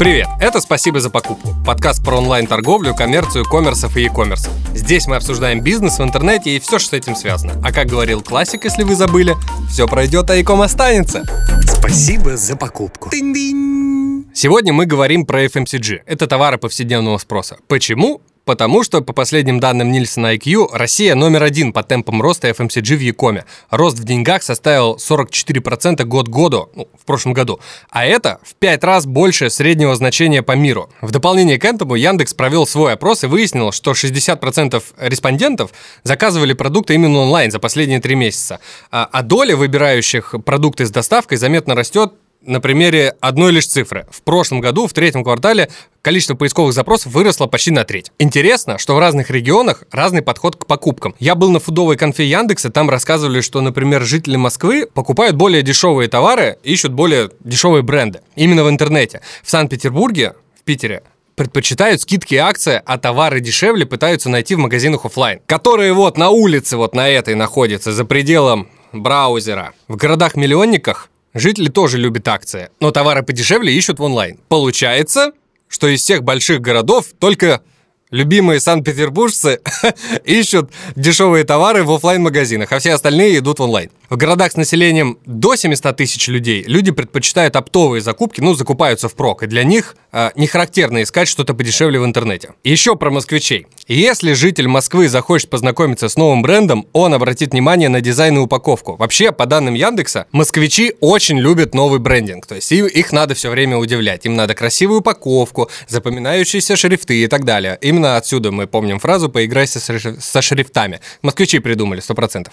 [0.00, 4.48] Привет, это «Спасибо за покупку»– подкаст про онлайн-торговлю, коммерцию, коммерсов и e-commerce.
[4.74, 7.60] Здесь мы обсуждаем бизнес в интернете и все, что с этим связано.
[7.62, 9.36] А как говорил классик, если вы забыли,
[9.68, 11.24] все пройдет, а e-com останется.
[11.66, 13.10] Спасибо за покупку.
[13.10, 15.98] Сегодня мы говорим про FMCG.
[16.06, 17.58] Это товары повседневного спроса.
[17.68, 18.22] Почему?
[18.44, 23.00] Потому что, по последним данным Нильсона IQ, Россия номер один по темпам роста FMCG в
[23.00, 23.44] Якоме.
[23.70, 27.60] Рост в деньгах составил 44% год году, ну, в прошлом году.
[27.90, 30.90] А это в 5 раз больше среднего значения по миру.
[31.00, 35.70] В дополнение к этому Яндекс провел свой опрос и выяснил, что 60% респондентов
[36.02, 38.60] заказывали продукты именно онлайн за последние 3 месяца.
[38.90, 44.06] А, а доля выбирающих продукты с доставкой заметно растет на примере одной лишь цифры.
[44.10, 45.70] В прошлом году, в третьем квартале,
[46.02, 48.10] количество поисковых запросов выросло почти на треть.
[48.18, 51.14] Интересно, что в разных регионах разный подход к покупкам.
[51.18, 56.08] Я был на фудовой конфе Яндекса, там рассказывали, что, например, жители Москвы покупают более дешевые
[56.08, 58.20] товары, ищут более дешевые бренды.
[58.36, 59.20] Именно в интернете.
[59.42, 61.02] В Санкт-Петербурге, в Питере,
[61.36, 66.30] предпочитают скидки и акции, а товары дешевле пытаются найти в магазинах офлайн, которые вот на
[66.30, 69.72] улице вот на этой находятся, за пределом браузера.
[69.88, 74.38] В городах-миллионниках Жители тоже любят акции, но товары подешевле ищут в онлайн.
[74.48, 75.32] Получается,
[75.68, 77.62] что из всех больших городов только
[78.10, 79.60] Любимые санкт-петербуржцы
[80.24, 83.90] ищут дешевые товары в офлайн магазинах а все остальные идут в онлайн.
[84.10, 89.44] В городах с населением до 700 тысяч людей люди предпочитают оптовые закупки, ну, закупаются впрок,
[89.44, 92.54] и для них э, не характерно искать что-то подешевле в интернете.
[92.64, 93.68] Еще про москвичей.
[93.86, 98.96] Если житель Москвы захочет познакомиться с новым брендом, он обратит внимание на дизайн и упаковку.
[98.96, 103.76] Вообще, по данным Яндекса, москвичи очень любят новый брендинг, то есть их надо все время
[103.76, 104.26] удивлять.
[104.26, 107.78] Им надо красивую упаковку, запоминающиеся шрифты и так далее.
[107.80, 111.00] Именно отсюда мы помним фразу «поиграйся со шрифтами».
[111.22, 112.48] Москвичи придумали, 100%.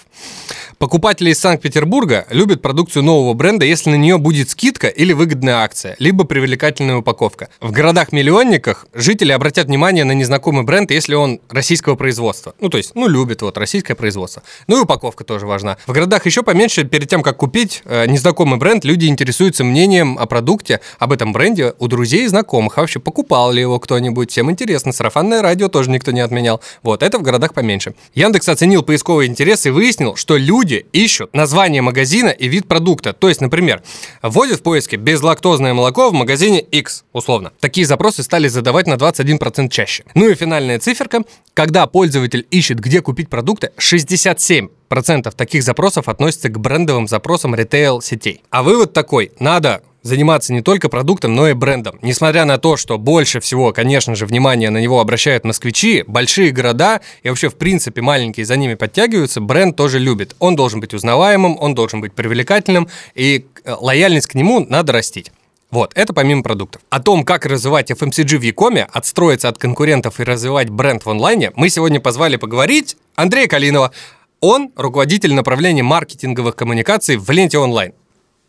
[0.78, 5.96] Покупатели из Санкт-Петербурга любят продукцию нового бренда, если на нее будет скидка или выгодная акция,
[5.98, 7.48] либо привлекательная упаковка.
[7.62, 12.54] В городах-миллионниках жители обратят внимание на незнакомый бренд, если он российского производства.
[12.60, 14.44] Ну, то есть, ну, любят вот российское производство.
[14.68, 15.78] Ну и упаковка тоже важна.
[15.88, 20.26] В городах еще поменьше, перед тем, как купить э, незнакомый бренд, люди интересуются мнением о
[20.26, 22.78] продукте, об этом бренде у друзей и знакомых.
[22.78, 24.32] А вообще, покупал ли его кто-нибудь?
[24.32, 24.92] Всем интересно.
[24.92, 26.60] Сарафанное радио тоже никто не отменял.
[26.84, 27.94] Вот, это в городах поменьше.
[28.16, 33.14] Яндекс оценил поисковый интерес и выяснил, что люди ищут название магазина и вид продукта.
[33.14, 33.82] То есть, например,
[34.22, 37.54] вводят в поиске безлактозное молоко в магазине X, условно.
[37.62, 40.04] Такие запросы стали задавать на 21% чаще.
[40.16, 41.24] Ну и финальная циферка.
[41.54, 48.42] Когда пользователь ищет, где купить продукты, 67 процентов таких запросов относятся к брендовым запросам ритейл-сетей.
[48.50, 52.00] А вывод такой, надо заниматься не только продуктом, но и брендом.
[52.02, 57.02] Несмотря на то, что больше всего, конечно же, внимание на него обращают москвичи, большие города
[57.24, 60.36] и вообще, в принципе, маленькие за ними подтягиваются, бренд тоже любит.
[60.40, 65.32] Он должен быть узнаваемым, он должен быть привлекательным, и э, лояльность к нему надо растить.
[65.70, 66.82] Вот, это помимо продуктов.
[66.90, 71.52] О том, как развивать FMCG в Якоме, отстроиться от конкурентов и развивать бренд в онлайне,
[71.56, 73.92] мы сегодня позвали поговорить Андрея Калинова.
[74.40, 77.94] Он руководитель направления маркетинговых коммуникаций в ленте онлайн.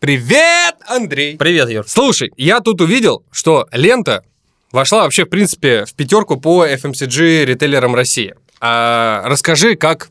[0.00, 1.36] Привет, Андрей!
[1.36, 1.84] Привет, Юр.
[1.88, 4.22] Слушай, я тут увидел, что лента
[4.70, 8.36] вошла вообще, в принципе, в пятерку по FMCG ритейлерам России.
[8.60, 10.10] А расскажи, как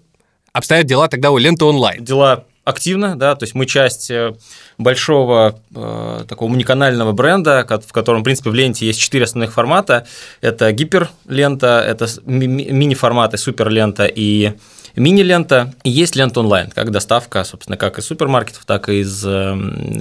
[0.52, 2.04] обстоят дела тогда у ленты онлайн?
[2.04, 4.34] Дела активно, да, то есть мы часть э,
[4.78, 10.06] большого э, такого уникального бренда, в котором, в принципе, в ленте есть четыре основных формата.
[10.42, 14.52] Это гиперлента, это ми- мини-форматы, суперлента и
[14.98, 19.56] мини-лента есть лента онлайн, как доставка, собственно, как из супермаркетов, так и из э,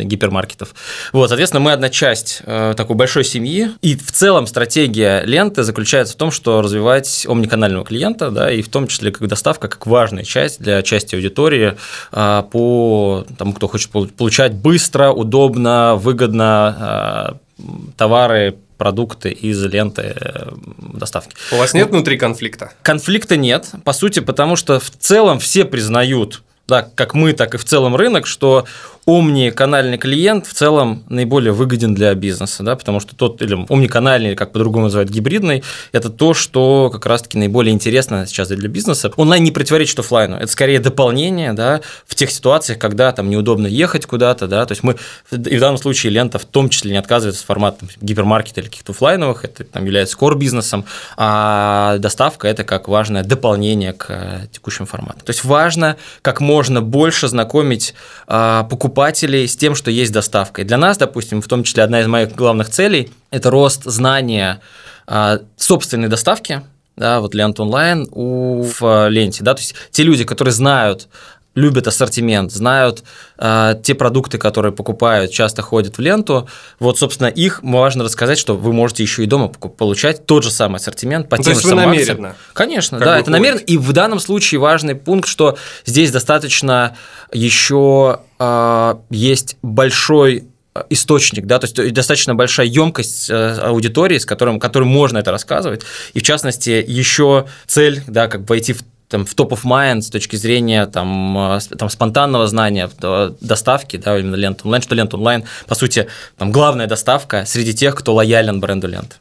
[0.04, 0.74] гипермаркетов.
[1.12, 6.14] Вот, соответственно, мы одна часть э, такой большой семьи, и в целом стратегия ленты заключается
[6.14, 10.24] в том, что развивать омниканального клиента, да, и в том числе как доставка, как важная
[10.24, 11.76] часть для части аудитории
[12.12, 17.62] э, по тому, кто хочет получать быстро, удобно, выгодно э,
[17.96, 20.48] товары продукты из ленты э,
[20.78, 21.36] доставки.
[21.52, 22.72] У вас нет внутри конфликта?
[22.82, 27.58] Конфликта нет, по сути, потому что в целом все признают, да, как мы, так и
[27.58, 28.66] в целом рынок, что
[29.06, 34.50] омниканальный клиент в целом наиболее выгоден для бизнеса, да, потому что тот, или омниканальный, как
[34.50, 39.12] по-другому называют, гибридный, это то, что как раз-таки наиболее интересно сейчас для бизнеса.
[39.16, 44.06] Онлайн не противоречит офлайну, это скорее дополнение, да, в тех ситуациях, когда там неудобно ехать
[44.06, 44.96] куда-то, да, то есть мы,
[45.30, 48.90] и в данном случае лента в том числе не отказывается от формата гипермаркета или каких-то
[48.90, 50.84] офлайновых, это там является core-бизнесом,
[51.16, 55.24] а доставка– это как важное дополнение к э, текущему формату.
[55.24, 57.94] То есть важно как можно больше знакомить
[58.26, 60.62] а, покупателей покупателей с тем, что есть доставка.
[60.62, 64.62] И для нас, допустим, в том числе одна из моих главных целей– это рост знания
[65.06, 66.62] а, собственной доставки,
[66.96, 71.08] да, вот лент онлайн у, в ленте, да, то есть те люди, которые знают
[71.56, 73.02] любят ассортимент, знают
[73.38, 76.48] э, те продукты, которые покупают, часто ходят в ленту.
[76.78, 80.76] Вот, собственно, их важно рассказать, что вы можете еще и дома получать тот же самый
[80.76, 82.36] ассортимент по Ну, тем то же самым намеренно, акциям.
[82.52, 83.60] Конечно, как да, это намеренно.
[83.60, 85.56] И в данном случае важный пункт, что
[85.86, 86.94] здесь достаточно
[87.32, 90.44] еще э, есть большой
[90.74, 95.30] э, источник, да, то есть достаточно большая емкость э, аудитории, с которым, которой можно это
[95.30, 95.82] рассказывать,
[96.12, 100.10] и в частности еще цель, да, как войти в там, в топ of mind с
[100.10, 105.14] точки зрения там, э, там, спонтанного знания, э, доставки, да, именно лент онлайн, что лент
[105.14, 109.18] онлайн, по сути, там, главная доставка среди тех, кто лоялен бренду лент.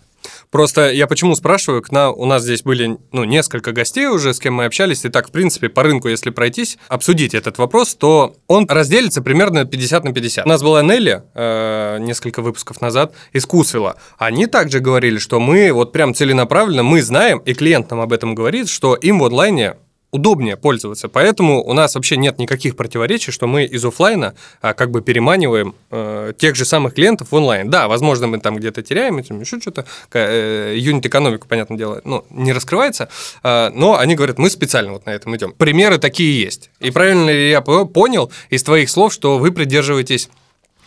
[0.56, 4.40] Просто я почему спрашиваю, к нам, у нас здесь были ну, несколько гостей уже, с
[4.40, 8.38] кем мы общались, и так, в принципе, по рынку, если пройтись, обсудить этот вопрос, то
[8.48, 10.46] он разделится примерно 50 на 50.
[10.46, 13.98] У нас была Нелли э, несколько выпусков назад из Кусвела.
[14.18, 18.34] Они также говорили, что мы вот прям целенаправленно, мы знаем, и клиент нам об этом
[18.34, 19.76] говорит, что им в онлайне
[20.12, 21.10] удобнее пользоваться.
[21.10, 25.76] Поэтому у нас вообще нет никаких противоречий, что мы из оффлайна а, как бы переманиваем
[25.92, 27.70] э, тех же самых клиентов в онлайн.
[27.70, 32.54] Да, возможно, мы там где-то теряем, этим еще что-то, э, юнит-экономика, понятное дело, ну, не
[32.54, 33.10] раскрывается,
[33.44, 35.52] а, но они говорят, мы специально вот на этом идем.
[35.52, 36.70] Примеры такие есть.
[36.80, 40.30] И правильно ли я по- понял из твоих слов, что вы придерживаетесь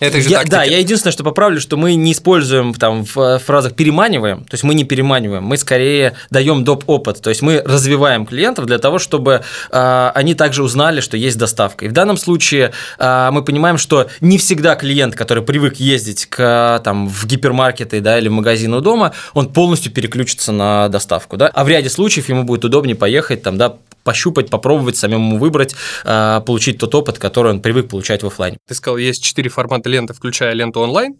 [0.00, 3.38] этой же Я- да, я единственное, что поправлю, что мы не используем там в э,
[3.38, 6.84] фразах переманиваем, то есть мы не переманиваем, мы скорее даем доп.
[6.86, 11.38] опыт, то есть мы развиваем клиентов для того, чтобы э, они также узнали, что есть
[11.38, 11.84] доставка.
[11.84, 16.80] И в данном случае э, мы понимаем, что не всегда клиент, который привык ездить к,
[16.84, 21.36] там, в гипермаркеты да, или в магазины у дома, он полностью переключится на доставку.
[21.36, 21.48] Да?
[21.48, 25.74] А в ряде случаев ему будет удобнее поехать там, да, пощупать, попробовать, самому выбрать,
[26.04, 28.56] э, получить тот опыт, который он привык получать в офлайне.
[28.66, 31.16] Ты сказал, есть четыре формата ленты, включая ленту онлайн.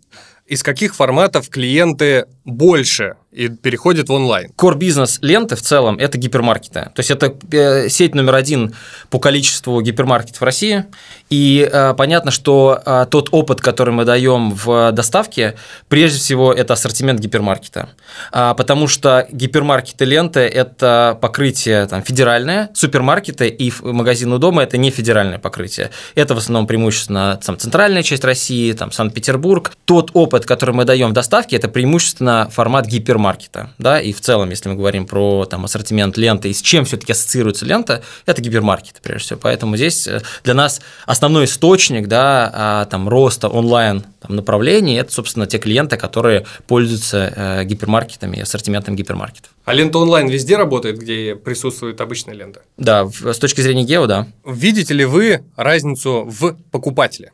[0.48, 4.50] Из каких форматов клиенты больше и переходят в онлайн?
[4.56, 6.90] Core бизнес ленты в целом это гипермаркеты.
[6.94, 8.74] То есть это э, сеть номер один
[9.10, 10.86] по количеству гипермаркетов в России.
[11.28, 15.56] И э, понятно, что э, тот опыт, который мы даем в доставке,
[15.88, 17.90] прежде всего это ассортимент гипермаркета.
[18.32, 24.78] А, потому что гипермаркеты ленты это покрытие там, федеральное, супермаркеты и магазины у дома это
[24.78, 25.90] не федеральное покрытие.
[26.14, 29.72] Это в основном преимущественно там, центральная часть России, там, Санкт-Петербург.
[29.84, 33.70] Тот опыт, который мы даем в доставке, это преимущественно формат гипермаркета.
[33.78, 34.00] Да?
[34.00, 37.64] И в целом, если мы говорим про там, ассортимент ленты и с чем все-таки ассоциируется
[37.64, 39.38] лента, это гипермаркет, прежде всего.
[39.42, 45.12] Поэтому здесь э, для нас основной источник да, а, там, роста онлайн там, направлений– это,
[45.12, 49.50] собственно, те клиенты, которые пользуются э, гипермаркетами и ассортиментом гипермаркетов.
[49.64, 52.62] А лента онлайн везде работает, где присутствует обычная лента?
[52.76, 54.26] Да, с точки зрения гео, да.
[54.46, 57.32] Видите ли вы разницу в покупателе,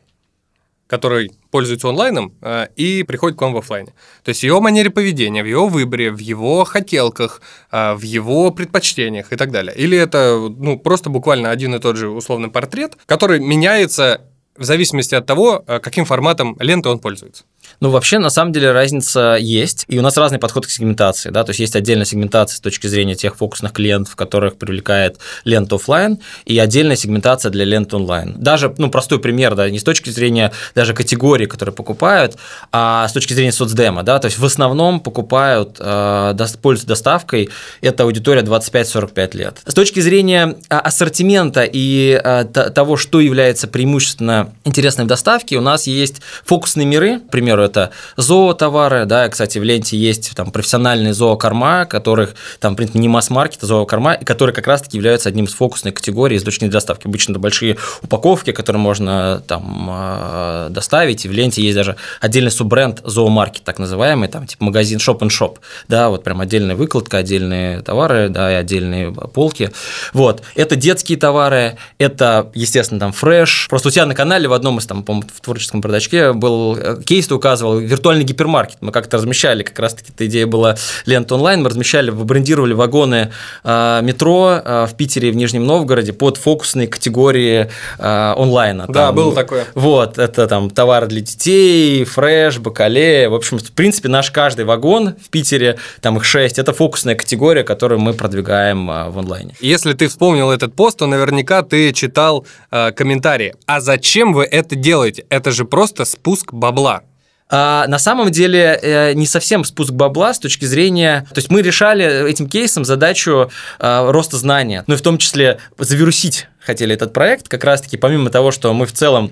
[0.87, 3.93] который пользуется онлайном э, и приходит к вам в офлайне?
[4.23, 7.41] То есть в его манере поведения, в его выборе, в его хотелках,
[7.71, 9.75] э, в его предпочтениях и так далее?
[9.75, 14.21] Или это ну, просто буквально один и тот же условный портрет, который меняется
[14.57, 17.43] в зависимости от того, э, каким форматом ленты он пользуется?
[17.79, 21.43] Ну, вообще, на самом деле, разница есть, и у нас разный подход к сегментации, да,
[21.43, 26.19] то есть есть отдельная сегментация с точки зрения тех фокусных клиентов, которых привлекает лента офлайн,
[26.45, 28.35] и отдельная сегментация для ленты онлайн.
[28.37, 32.37] Даже, ну, простой пример, да, не с точки зрения даже категории, которые покупают,
[32.71, 37.49] а с точки зрения соцдема, да, то есть в основном покупают, э, пользуются доставкой,
[37.81, 39.57] это аудитория 25-45 лет.
[39.65, 42.19] С точки зрения а, ассортимента и
[42.53, 47.69] т- того, что является преимущественно интересной в доставке, у нас есть фокусные миры, к примеру,
[47.69, 53.07] это зоотовары, да, кстати, в ленте есть там профессиональные зоокорма, которых там, в принципе, не
[53.07, 57.07] масс-маркет, а зоокорма, и которые как раз-таки являются одним из фокусных категорий источников доставки.
[57.07, 62.51] Обычно это большие упаковки, которые можно там э, доставить, и в ленте есть даже отдельный
[62.51, 65.57] суббренд зоомаркет, так называемый, там типа магазин shop and shop,
[65.87, 69.71] да, вот прям отдельная выкладка, отдельные товары, да, и отдельные полки.
[70.13, 73.67] Вот, это детские товары, это, естественно, там фреш.
[73.69, 77.01] Просто у тебя на канале в одном из там, по-моему, в творческом продачке был э,
[77.05, 78.77] кейс, ты указывал, виртуальный гипермаркет.
[78.81, 80.75] Мы как-то размещали, как раз-таки эта идея была
[81.05, 83.31] лента онлайн, мы размещали, брендировали вагоны
[83.63, 88.85] э, метро э, в Питере и в Нижнем Новгороде под фокусные категории э, онлайна.
[88.87, 89.65] Да, Там, было такое.
[89.75, 93.29] Вот, это там товары для детей, фреш, бакалея.
[93.29, 97.63] В общем, в принципе, наш каждый вагон в Питере, там их шесть, это фокусная категория,
[97.63, 99.53] которую мы продвигаем а, в онлайне.
[99.59, 103.53] Если ты вспомнил этот пост, то наверняка ты читал э, комментарии.
[103.67, 105.25] А зачем вы это делаете?
[105.29, 107.03] Это же просто спуск бабла.
[107.49, 111.27] А, на самом деле э, не совсем спуск бабла с точки зрения...
[111.29, 115.59] То есть мы решали этим кейсом задачу а, роста знания, ну и в том числе
[115.77, 119.31] завирусить хотели этот проект, как раз-таки помимо того, что мы в целом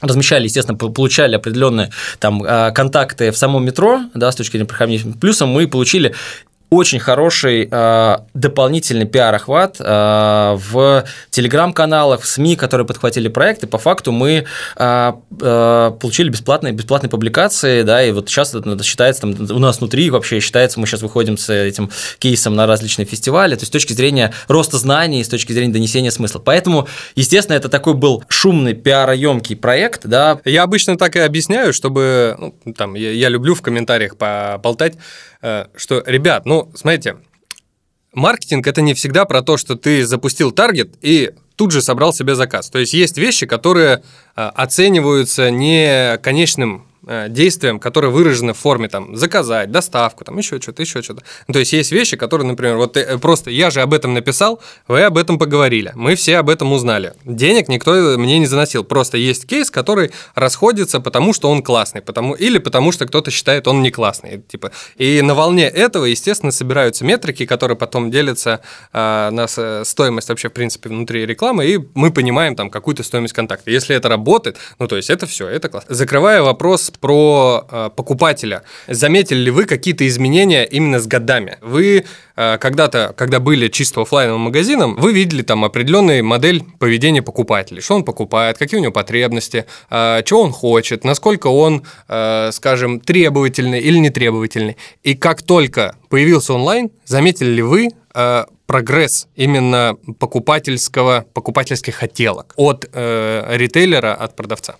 [0.00, 4.66] размещали, естественно, по- получали определенные там а, контакты в самом метро, да, с точки зрения
[4.66, 5.18] проходимости.
[5.18, 6.14] Плюсом мы получили
[6.74, 13.78] очень хороший э, дополнительный пиар-охват э, в телеграм-каналах, в СМИ, которые подхватили проект, и по
[13.78, 14.44] факту мы
[14.76, 19.78] э, э, получили бесплатные, бесплатные публикации, да, и вот сейчас это считается, там, у нас
[19.78, 23.72] внутри вообще считается, мы сейчас выходим с этим кейсом на различные фестивали, то есть с
[23.72, 26.38] точки зрения роста знаний, с точки зрения донесения смысла.
[26.38, 30.40] Поэтому, естественно, это такой был шумный, пиароемкий проект, да.
[30.44, 34.94] Я обычно так и объясняю, чтобы, ну, там, я, я люблю в комментариях поболтать,
[35.42, 37.16] э, что, ребят, ну, смотрите,
[38.12, 42.34] маркетинг это не всегда про то, что ты запустил таргет и тут же собрал себе
[42.34, 42.70] заказ.
[42.70, 44.02] То есть есть вещи, которые
[44.36, 46.86] э, оцениваются не конечным
[47.28, 51.22] действиям, которые выражены в форме там заказать, доставку, там еще что-то, еще что-то.
[51.52, 55.02] То есть есть вещи, которые, например, вот э, просто я же об этом написал, вы
[55.02, 57.14] об этом поговорили, мы все об этом узнали.
[57.24, 62.34] Денег никто мне не заносил, просто есть кейс, который расходится, потому что он классный, потому
[62.34, 64.72] или потому что кто-то считает он не классный, типа.
[64.96, 68.60] И на волне этого, естественно, собираются метрики, которые потом делятся
[68.92, 73.70] э, на стоимость вообще в принципе внутри рекламы, и мы понимаем там какую-то стоимость контакта.
[73.70, 75.94] Если это работает, ну то есть это все, это классно.
[75.94, 78.62] Закрывая вопрос про э, покупателя.
[78.88, 81.58] Заметили ли вы какие-то изменения именно с годами?
[81.60, 82.04] Вы
[82.36, 87.80] э, когда-то, когда были чисто офлайновым магазином, вы видели там определенную модель поведения покупателя.
[87.80, 93.00] Что он покупает, какие у него потребности, э, чего он хочет, насколько он, э, скажем,
[93.00, 94.76] требовательный или не требовательный.
[95.02, 102.88] И как только появился онлайн, заметили ли вы э, прогресс именно покупательского, покупательских хотелок от
[102.92, 104.76] э, ритейлера, от продавца?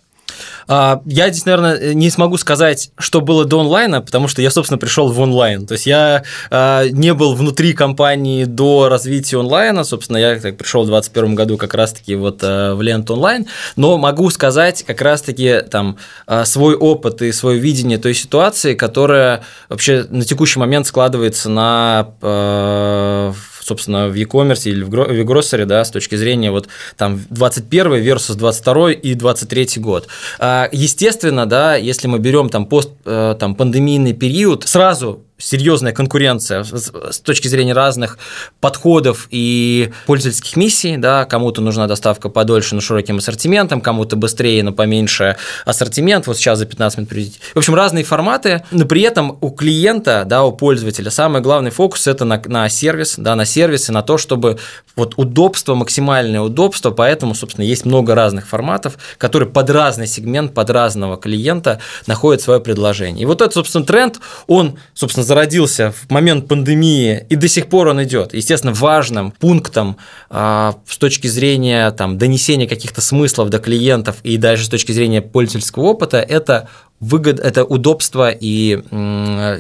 [0.69, 4.79] А, я здесь, наверное, не смогу сказать, что было до онлайна, потому что я, собственно,
[4.79, 5.67] пришел в онлайн.
[5.67, 9.85] То есть я а, не был внутри компании до развития онлайна.
[9.85, 13.47] Собственно, я так, пришел в 2021 году как раз-таки вот а, в ленту онлайн.
[13.76, 15.99] Но могу сказать как раз-таки там
[16.45, 24.09] свой опыт и свое видение той ситуации, которая вообще на текущий момент складывается на собственно,
[24.09, 29.14] в e-commerce или в e-grocery, да, с точки зрения вот там 21 versus 22 и
[29.14, 30.09] 23 год.
[30.38, 36.65] А, естественно, да, если мы берем там пост, э, там пандемийный период, сразу серьезная конкуренция
[36.65, 38.19] с точки зрения разных
[38.61, 44.73] подходов и пользовательских миссий, да, кому-то нужна доставка подольше, но широким ассортиментом, кому-то быстрее, но
[44.73, 45.37] поменьше
[45.67, 47.41] ассортимент, вот сейчас за 15 минут привезти.
[47.55, 52.07] В общем, разные форматы, но при этом у клиента, да, у пользователя самый главный фокус
[52.07, 54.59] это на, на сервис, да, на сервис и на то, чтобы
[54.97, 60.71] вот удобство, максимальное удобство, поэтому, собственно, есть много разных форматов, которые под разный сегмент, под
[60.71, 63.23] разного клиента находят свое предложение.
[63.23, 67.88] И вот этот, собственно, тренд, он, собственно, зародился в момент пандемии, и до сих пор
[67.88, 68.35] он идет.
[68.35, 69.97] Естественно, важным пунктом
[70.31, 75.23] а, с точки зрения там, донесения каких-то смыслов до клиентов и даже с точки зрения
[75.23, 76.69] пользовательского опыта это
[77.00, 78.81] выгод, это удобство и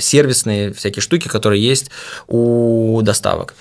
[0.00, 1.90] сервисные всякие штуки, которые есть
[2.28, 3.54] у доставок.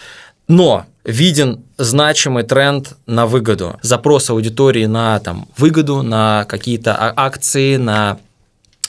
[0.48, 3.80] Но виден значимый тренд на выгоду.
[3.82, 8.20] Запрос аудитории на там, выгоду, на какие-то а, акции, на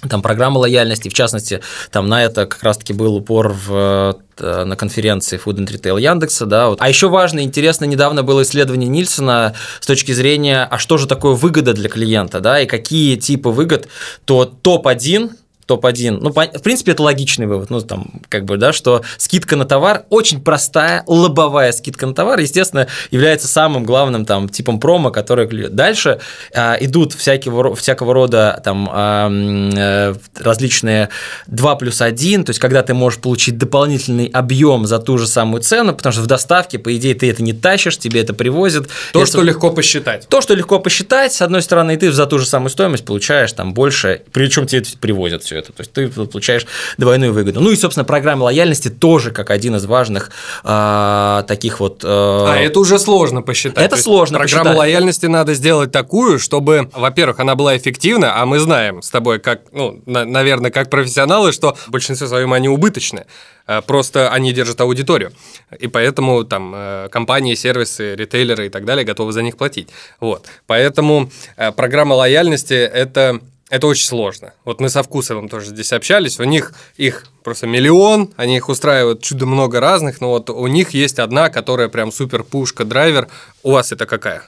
[0.08, 4.76] там программа лояльности, в частности, там на это как раз-таки был упор в э, на
[4.76, 6.78] конференции Food and Retail Яндекса, да, вот.
[6.80, 11.34] А еще важно, интересно, недавно было исследование Нильсона с точки зрения, а что же такое
[11.34, 13.88] выгода для клиента, да, и какие типы выгод,
[14.24, 15.30] то топ-1
[15.66, 16.18] топ-1.
[16.20, 17.70] Ну, в принципе, это логичный вывод.
[17.70, 22.38] Ну, там, как бы, да, что скидка на товар очень простая, лобовая скидка на товар,
[22.38, 26.20] естественно, является самым главным там типом промо, который дальше
[26.54, 31.08] а, идут всякого, всякого рода там а, различные
[31.46, 35.62] 2 плюс 1, то есть когда ты можешь получить дополнительный объем за ту же самую
[35.62, 38.88] цену, потому что в доставке, по идее, ты это не тащишь, тебе это привозят.
[39.12, 39.30] То, это...
[39.30, 40.28] что легко посчитать.
[40.28, 43.52] То, что легко посчитать, с одной стороны, и ты за ту же самую стоимость получаешь
[43.52, 45.72] там больше, причем тебе это привозят все все это.
[45.72, 46.66] То есть ты получаешь
[46.98, 47.60] двойную выгоду.
[47.60, 50.30] Ну и, собственно, программа лояльности тоже как один из важных
[50.64, 52.02] э, таких вот...
[52.04, 52.06] Э...
[52.08, 53.84] А это уже сложно посчитать.
[53.84, 54.78] Это сложно Программу посчитать.
[54.78, 59.60] лояльности надо сделать такую, чтобы, во-первых, она была эффективна, а мы знаем с тобой, как,
[59.72, 63.24] ну, на, наверное, как профессионалы, что в большинстве своем они убыточны.
[63.66, 65.32] Э, просто они держат аудиторию.
[65.78, 69.88] И поэтому там э, компании, сервисы, ритейлеры и так далее готовы за них платить.
[70.20, 70.46] Вот.
[70.66, 73.40] Поэтому э, программа лояльности– это
[73.74, 74.54] это очень сложно.
[74.64, 79.20] Вот мы со Вкусовым тоже здесь общались, у них их просто миллион, они их устраивают
[79.20, 83.28] чудо много разных, но вот у них есть одна, которая прям супер пушка, драйвер.
[83.64, 84.44] У вас это какая?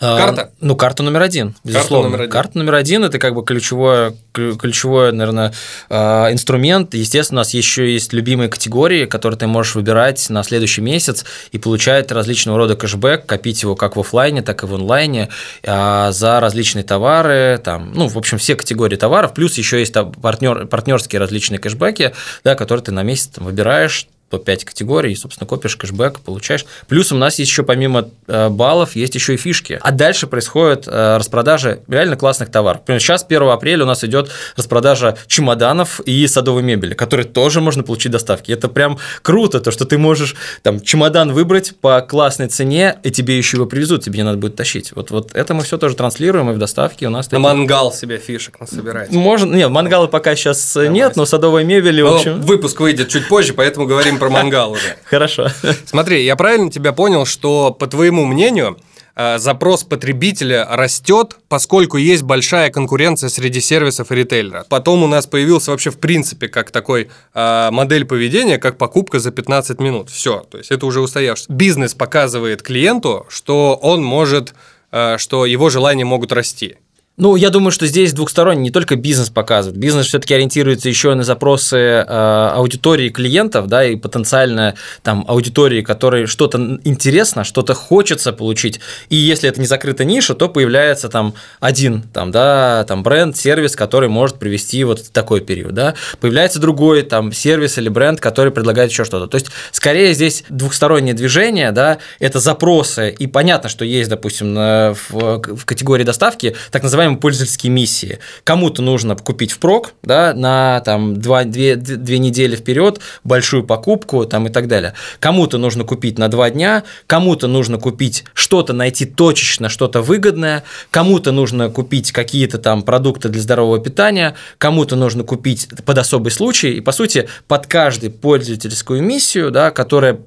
[0.00, 0.50] А, карта?
[0.60, 2.08] Ну, карта номер один, безусловно.
[2.08, 2.32] Карта номер один.
[2.32, 5.52] Карта номер один– это как бы ключевой, ключевой, наверное,
[5.90, 6.94] а, инструмент.
[6.94, 11.58] Естественно, у нас еще есть любимые категории, которые ты можешь выбирать на следующий месяц и
[11.58, 15.28] получать различного рода кэшбэк, копить его как в офлайне, так и в онлайне
[15.66, 20.66] а, за различные товары, там, ну, в общем, все категории товаров, плюс еще есть партнер,
[20.66, 25.76] партнерские различные кэшбэки, да, которые ты на месяц там, выбираешь, топ-5 категорий, и, собственно, копишь
[25.76, 26.64] кэшбэк, получаешь.
[26.88, 29.78] Плюс у нас есть еще помимо э, баллов, есть еще и фишки.
[29.82, 32.82] А дальше происходит э, распродажа реально классных товаров.
[32.82, 37.82] Например, сейчас 1 апреля у нас идет распродажа чемоданов и садовой мебели, которые тоже можно
[37.82, 38.52] получить доставки.
[38.52, 43.36] Это прям круто, то, что ты можешь там чемодан выбрать по классной цене, и тебе
[43.36, 44.92] еще его привезут, тебе не надо будет тащить.
[44.94, 47.30] Вот, вот это мы все тоже транслируем, и в доставке у нас...
[47.32, 49.10] На мангал себе фишек насобирать.
[49.10, 50.90] Можно, нет, мангала пока сейчас Давай.
[50.90, 52.40] нет, но садовой мебели, в общем...
[52.42, 54.96] выпуск выйдет чуть позже, поэтому говорим про мангал уже.
[55.04, 55.48] Хорошо.
[55.84, 58.78] Смотри, я правильно тебя понял, что, по твоему мнению,
[59.16, 64.68] э, запрос потребителя растет, поскольку есть большая конкуренция среди сервисов и ритейлеров.
[64.68, 69.32] Потом у нас появился вообще в принципе как такой э, модель поведения, как покупка за
[69.32, 70.10] 15 минут.
[70.10, 71.52] Все, то есть это уже устоявшееся.
[71.52, 74.54] Бизнес показывает клиенту, что он может,
[74.92, 76.76] э, что его желания могут расти.
[77.20, 79.78] Ну, я думаю, что здесь двухсторонний не только бизнес показывает.
[79.78, 86.24] Бизнес все-таки ориентируется еще на запросы э, аудитории клиентов, да, и потенциально там аудитории, которой
[86.24, 88.80] что-то интересно, что-то хочется получить.
[89.10, 93.76] И если это не закрытая ниша, то появляется там один там, да, там бренд, сервис,
[93.76, 95.96] который может привести вот в такой период, да.
[96.20, 99.26] Появляется другой там сервис или бренд, который предлагает еще что-то.
[99.26, 103.10] То есть, скорее здесь двухстороннее движение, да, это запросы.
[103.10, 108.18] И понятно, что есть, допустим, в, в категории доставки так называемые называемые пользовательские миссии.
[108.44, 114.46] Кому-то нужно купить впрок, да, на там 2, 2, 2 недели вперед большую покупку там,
[114.46, 114.94] и так далее.
[115.18, 121.32] Кому-то нужно купить на 2 дня, кому-то нужно купить что-то, найти точечно, что-то выгодное, кому-то
[121.32, 126.72] нужно купить какие-то там продукты для здорового питания, кому-то нужно купить под особый случай.
[126.72, 130.20] И, по сути, под каждую пользовательскую миссию, да, которая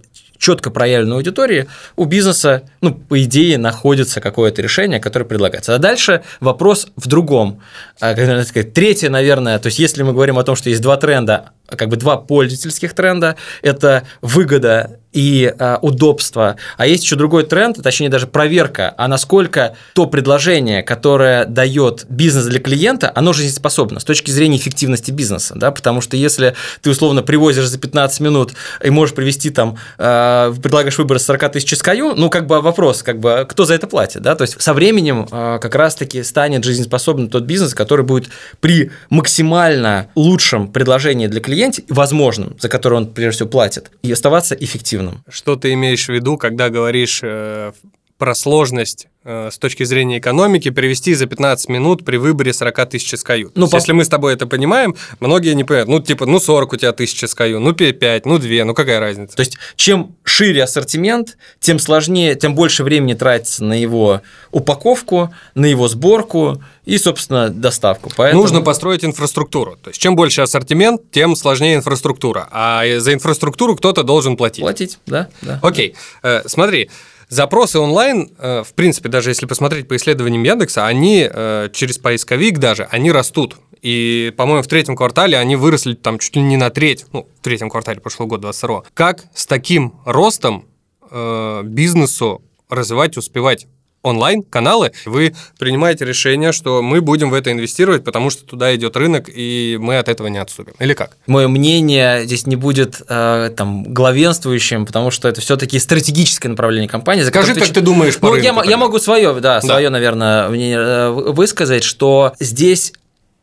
[0.44, 5.74] четко проявленной аудитории, у бизнеса, ну, по идее, находится какое-то решение, которое предлагается.
[5.74, 7.62] А дальше вопрос в другом.
[8.02, 11.88] А, третье, наверное, то есть если мы говорим о том, что есть два тренда, как
[11.88, 13.36] бы два пользовательских тренда.
[13.62, 16.58] Это выгода и э, удобство.
[16.78, 22.46] А есть еще другой тренд, точнее даже проверка, а насколько то предложение, которое дает бизнес
[22.46, 25.54] для клиента, оно жизнеспособно с точки зрения эффективности бизнеса.
[25.56, 25.72] Да?
[25.72, 28.54] Потому что если ты условно привозишь за 15 минут
[28.84, 33.20] и можешь привести там, э, предлагаешь выбор 40 тысяч SKU, ну как бы вопрос, как
[33.20, 34.22] бы кто за это платит.
[34.24, 34.36] Да?
[34.36, 40.08] То есть со временем э, как раз-таки станет жизнеспособным тот бизнес, который будет при максимально
[40.16, 45.03] лучшем предложении для клиента возможным, за который он, прежде всего, платит, и оставаться эффективным.
[45.28, 47.72] Что ты имеешь в виду, когда говоришь э,
[48.18, 53.14] про сложность э, с точки зрения экономики привести за 15 минут при выборе 40 тысяч
[53.14, 53.52] SKU.
[53.56, 53.76] Ну, по...
[53.76, 55.90] Если мы с тобой это понимаем, многие не понимают.
[55.90, 59.36] Ну, типа, ну 40 у тебя тысяч SKU, ну 5, ну 2, ну какая разница?
[59.36, 64.22] То есть, чем шире ассортимент, тем сложнее, тем больше времени тратится на его
[64.52, 68.12] упаковку, на его сборку и, собственно, доставку.
[68.16, 68.44] Поэтому...
[68.44, 69.78] Нужно построить инфраструктуру.
[69.82, 72.48] То есть, чем больше ассортимент, тем сложнее инфраструктура.
[72.52, 74.62] А за инфраструктуру кто-то должен платить.
[74.62, 75.30] Платить, да.
[75.42, 75.60] да.
[75.62, 76.90] Окей, э, смотри,
[77.34, 82.60] Запросы онлайн, э, в принципе, даже если посмотреть по исследованиям Яндекса, они э, через поисковик
[82.60, 83.56] даже, они растут.
[83.82, 87.44] И, по-моему, в третьем квартале они выросли там чуть ли не на треть, ну, в
[87.44, 90.68] третьем квартале прошлого года, 22 Как с таким ростом
[91.10, 93.66] э, бизнесу развивать, успевать?
[94.04, 99.30] Онлайн-каналы, вы принимаете решение, что мы будем в это инвестировать, потому что туда идет рынок,
[99.34, 100.74] и мы от этого не отступим.
[100.80, 101.18] Или как?
[101.26, 107.24] Мое мнение здесь не будет э, там главенствующим, потому что это все-таки стратегическое направление компании.
[107.24, 108.64] Скажи, как ты думаешь по ну, рынку.
[108.64, 109.92] Я, я могу свое, да, свое, да.
[109.92, 112.94] наверное, мнение э, высказать, что здесь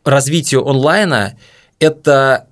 [0.05, 1.39] развитие онлайна–
[1.79, 2.47] это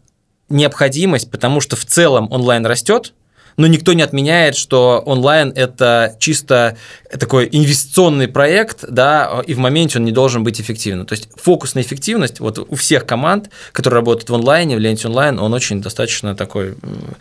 [0.48, 3.12] необходимость, потому что в целом онлайн растет,
[3.58, 6.78] но никто не отменяет, что онлайн– это чисто
[7.10, 11.06] такой инвестиционный проект, да, и в моменте он не должен быть эффективным.
[11.06, 15.08] То есть фокус на эффективность вот у всех команд, которые работают в онлайне, в ленте
[15.08, 16.76] онлайн, он очень достаточно такой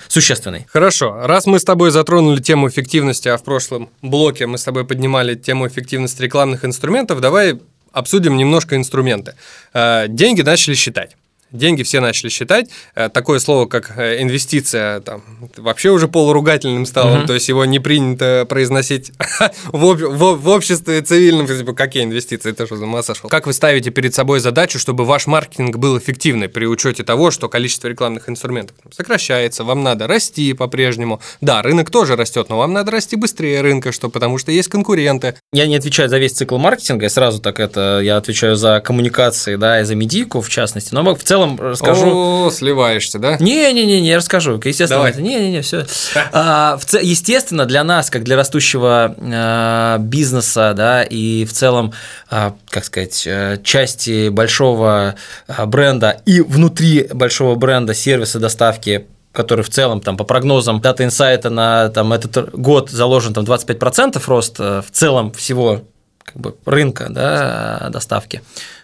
[0.07, 0.67] существенный.
[0.71, 1.21] Хорошо.
[1.23, 5.33] Раз мы с тобой затронули тему эффективности, а в прошлом блоке мы с тобой поднимали
[5.33, 7.59] тему эффективности рекламных инструментов, давай
[7.91, 9.33] обсудим немножко инструменты.
[9.73, 11.15] Э, деньги начали считать
[11.51, 12.69] деньги все начали считать.
[12.95, 15.23] Э, такое слово, как э, инвестиция, там,
[15.55, 17.27] вообще уже полуругательным стало, mm-hmm.
[17.27, 19.11] то есть его не принято произносить
[19.65, 23.29] в, об, в, в обществе цивильном, типа, какие инвестиции, это что за масса шел.
[23.29, 27.49] Как вы ставите перед собой задачу, чтобы ваш маркетинг был эффективный при учете того, что
[27.49, 31.21] количество рекламных инструментов сокращается, вам надо расти по-прежнему.
[31.41, 35.35] Да, рынок тоже растет, но вам надо расти быстрее рынка, что, потому что есть конкуренты.
[35.53, 39.55] Я не отвечаю за весь цикл маркетинга, я сразу так это, я отвечаю за коммуникации,
[39.55, 42.47] да, и за медийку в частности, но в целом целом расскажу.
[42.47, 43.37] О, сливаешься, да?
[43.39, 44.59] Не-не-не, не расскажу.
[44.63, 45.21] Естественно, Давай.
[45.21, 45.85] Не-не-не, все.
[46.31, 51.93] А, в, естественно, для нас, как для растущего а, бизнеса, да, и в целом,
[52.29, 55.15] а, как сказать, э, части большого
[55.47, 61.05] а, бренда и внутри большого бренда сервиса доставки который в целом там по прогнозам Data
[61.05, 65.83] Insight на там, этот год заложен там 25% рост э, в целом всего
[66.23, 68.41] как бы, рынка да, доставки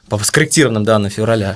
[0.10, 1.56] по скорректированным данным февраля.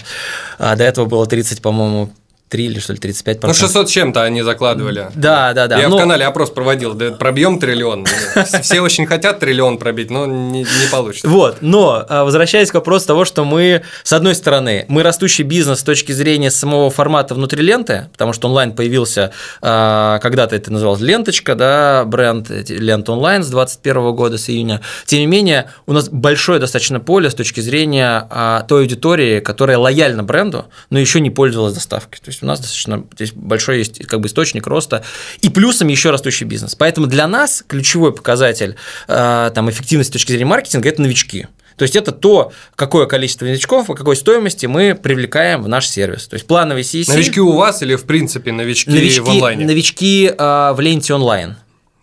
[0.57, 2.11] А до этого было 30, по-моему,
[2.49, 5.09] 3 или что ли 35 Ну, 600 чем-то они закладывали.
[5.15, 5.79] Да, да, да.
[5.79, 5.97] Я но...
[5.97, 8.05] в канале опрос проводил, да, пробьем триллион.
[8.61, 11.27] Все очень хотят триллион пробить, но не, не получится.
[11.27, 15.79] Вот, но а, возвращаясь к вопросу того, что мы, с одной стороны, мы растущий бизнес
[15.79, 19.31] с точки зрения самого формата внутри ленты, потому что онлайн появился,
[19.61, 24.81] а, когда-то это называлось ленточка, да, бренд лента онлайн с 21 года, с июня.
[25.05, 29.77] Тем не менее, у нас большое достаточно поле с точки зрения а, той аудитории, которая
[29.77, 32.19] лояльна бренду, но еще не пользовалась доставкой.
[32.23, 35.03] То есть есть у нас достаточно здесь большой есть как бы источник роста
[35.41, 36.75] и плюсом еще растущий бизнес.
[36.75, 38.75] Поэтому для нас ключевой показатель
[39.07, 41.47] э, там, эффективности с точки зрения маркетинга– это новички.
[41.75, 46.27] То есть это то, какое количество новичков, по какой стоимости мы привлекаем в наш сервис.
[46.27, 47.11] То есть плановый CEC.
[47.11, 49.65] Новички у вас или в принципе новички, новички в онлайне?
[49.65, 51.55] Новички э, в ленте онлайн.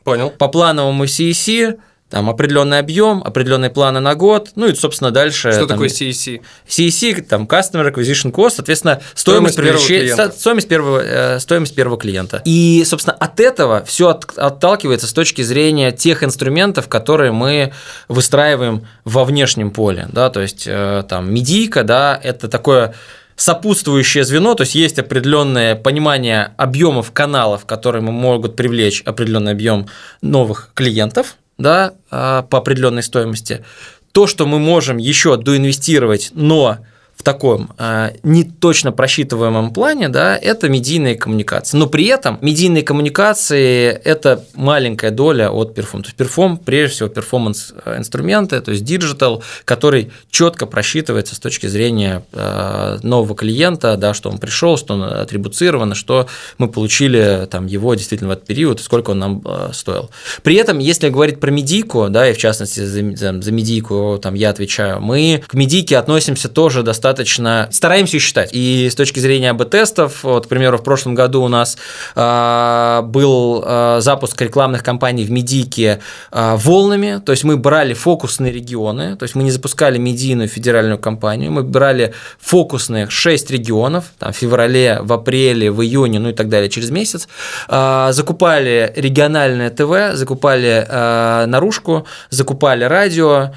[0.05, 0.31] Понял.
[0.31, 1.79] По плановому CEC
[2.11, 5.51] там определенный объем, определенные планы на год, ну и, собственно, дальше.
[5.51, 6.43] Что там, такое CEC?
[6.69, 10.33] CEC, там, Customer Acquisition Cost, соответственно, стоимость, стоимость, первого, клиента.
[10.37, 12.43] стоимость, первого, э, стоимость первого клиента.
[12.45, 17.73] И, собственно, от этого все от, отталкивается с точки зрения тех инструментов, которые мы
[18.09, 22.95] выстраиваем во внешнем поле, да, то есть, э, там, медийка, да, это такое
[23.37, 29.89] сопутствующее звено, то есть есть определенное понимание объемов каналов, которые могут привлечь определенный объем
[30.23, 33.65] новых клиентов, да, а, по определенной стоимости.
[34.13, 36.79] То, что мы можем еще доинвестировать, но
[37.17, 41.77] в таком э, не точно просчитываемом плане, да, это медийные коммуникации.
[41.77, 46.03] Но при этом медийные коммуникации– это маленькая доля от perform.
[46.03, 52.25] То есть perform, прежде всего, performance-инструменты, то есть digital, который четко просчитывается с точки зрения
[52.33, 56.27] э, нового клиента, да, что он пришел, что он атрибуцирован, что
[56.59, 60.11] мы получили там, его действительно в этот период, сколько он нам э, стоил.
[60.43, 64.35] При этом, если говорить про медийку, да, и в частности за, за, за медийку там,
[64.35, 68.49] я отвечаю, мы к медийке относимся тоже достаточно достаточно стараемся считать.
[68.53, 71.77] И с точки зрения АБ-тестов, вот, к примеру, в прошлом году у нас
[72.17, 76.01] э, был э, запуск рекламных кампаний в медике
[76.33, 80.99] э, волнами, то есть мы брали фокусные регионы, то есть мы не запускали медийную федеральную
[80.99, 86.33] кампанию, мы брали фокусные 6 регионов, там, в феврале, в апреле, в июне, ну и
[86.33, 87.29] так далее, через месяц,
[87.69, 93.51] э, закупали региональное ТВ, закупали э, наружку, закупали радио,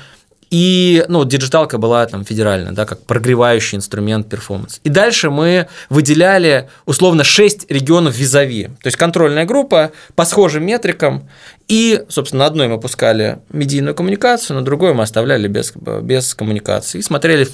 [0.50, 4.80] и, ну, диджиталка была там федеральная, да, как прогревающий инструмент performance.
[4.84, 8.66] И дальше мы выделяли условно 6 регионов визави.
[8.82, 11.30] То есть контрольная группа по схожим метрикам,
[11.68, 17.00] и, собственно, на одной мы пускали медийную коммуникацию, на другой мы оставляли без, без коммуникации.
[17.00, 17.46] И смотрели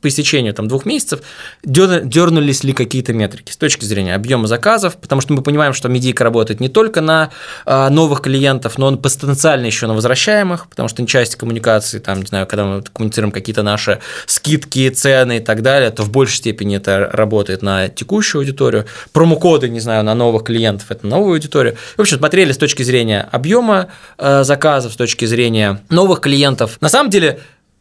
[0.00, 1.20] по истечению там, двух месяцев,
[1.62, 6.24] дернулись ли какие-то метрики с точки зрения объема заказов, потому что мы понимаем, что медийка
[6.24, 7.30] работает не только на
[7.64, 12.26] а, новых клиентов, но он потенциально еще на возвращаемых, потому что часть коммуникации, там, не
[12.26, 16.76] знаю, когда мы коммуницируем какие-то наши скидки, цены и так далее, то в большей степени
[16.76, 18.86] это работает на текущую аудиторию.
[19.12, 21.76] Промокоды, не знаю, на новых клиентов– это новую аудиторию.
[21.96, 26.78] В общем, смотрели с точки зрения объема э, заказов, с точки зрения новых клиентов.
[26.80, 27.40] На самом деле,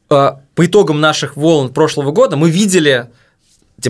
[0.10, 3.08] э, по итогам наших волн прошлого года мы видели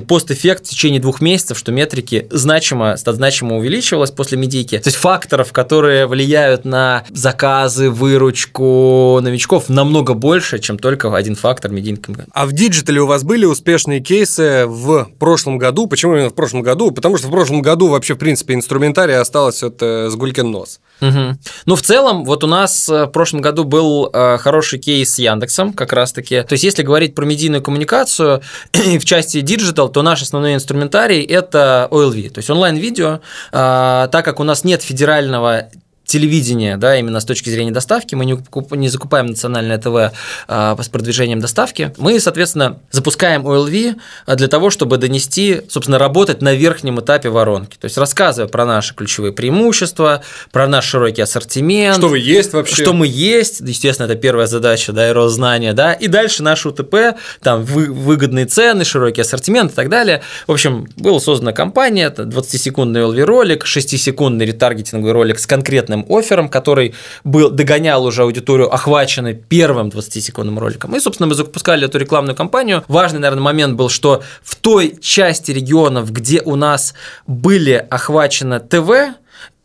[0.07, 4.77] постэффект в течение двух месяцев, что метрики значимо, значимо увеличивалось после медийки.
[4.77, 11.71] То есть факторов, которые влияют на заказы, выручку новичков, намного больше, чем только один фактор
[11.71, 11.87] медийки.
[12.33, 15.87] А в диджитале у вас были успешные кейсы в прошлом году?
[15.87, 16.91] Почему именно в прошлом году?
[16.91, 20.81] Потому что в прошлом году вообще, в принципе, инструментарий осталось вот э, с гулькин нос.
[21.01, 21.37] Угу.
[21.65, 25.19] Ну, в целом, вот у нас э, в прошлом году был э, хороший кейс с
[25.19, 26.41] Яндексом, как раз-таки.
[26.41, 28.41] То есть, если говорить про медийную коммуникацию
[28.73, 33.19] в части digital, то наш основной инструментарий– это OLV, то есть онлайн-видео.
[33.51, 35.69] А, так как у нас нет федерального
[36.07, 38.37] телевидения, да, именно с точки зрения доставки, мы не,
[38.77, 40.15] не закупаем национальное ТВ
[40.47, 46.41] а, с продвижением доставки, мы, соответственно, запускаем OLV а, для того, чтобы донести, собственно, работать
[46.41, 51.97] на верхнем этапе воронки, то есть рассказывая про наши ключевые преимущества, про наш широкий ассортимент.
[51.97, 52.81] Что вы есть вообще.
[52.83, 56.65] Что мы есть, естественно, это первая задача, да, и рост знания, да, и дальше наш
[56.65, 60.21] УТП, там, вы, выгодные цены, широкий ассортимент и так далее.
[60.47, 66.05] В общем, была создана компания, это 20-секундный OLV ролик, 6-секундный ретаргетинговый ролик с конкретным рекламным
[66.09, 70.95] оффером, который был, догонял уже аудиторию, охваченной первым 20-секундным роликом.
[70.95, 72.83] И, собственно, мы запускали эту рекламную кампанию.
[72.87, 76.93] Важный, наверное, момент был, что в той части регионов, где у нас
[77.27, 79.15] были охвачено ТВ,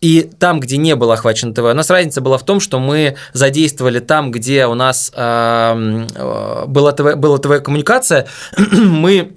[0.00, 3.16] и там, где не было охвачено ТВ, у нас разница была в том, что мы
[3.32, 8.26] задействовали там, где у нас э, ТВ, была ТВ-коммуникация,
[8.72, 9.36] мы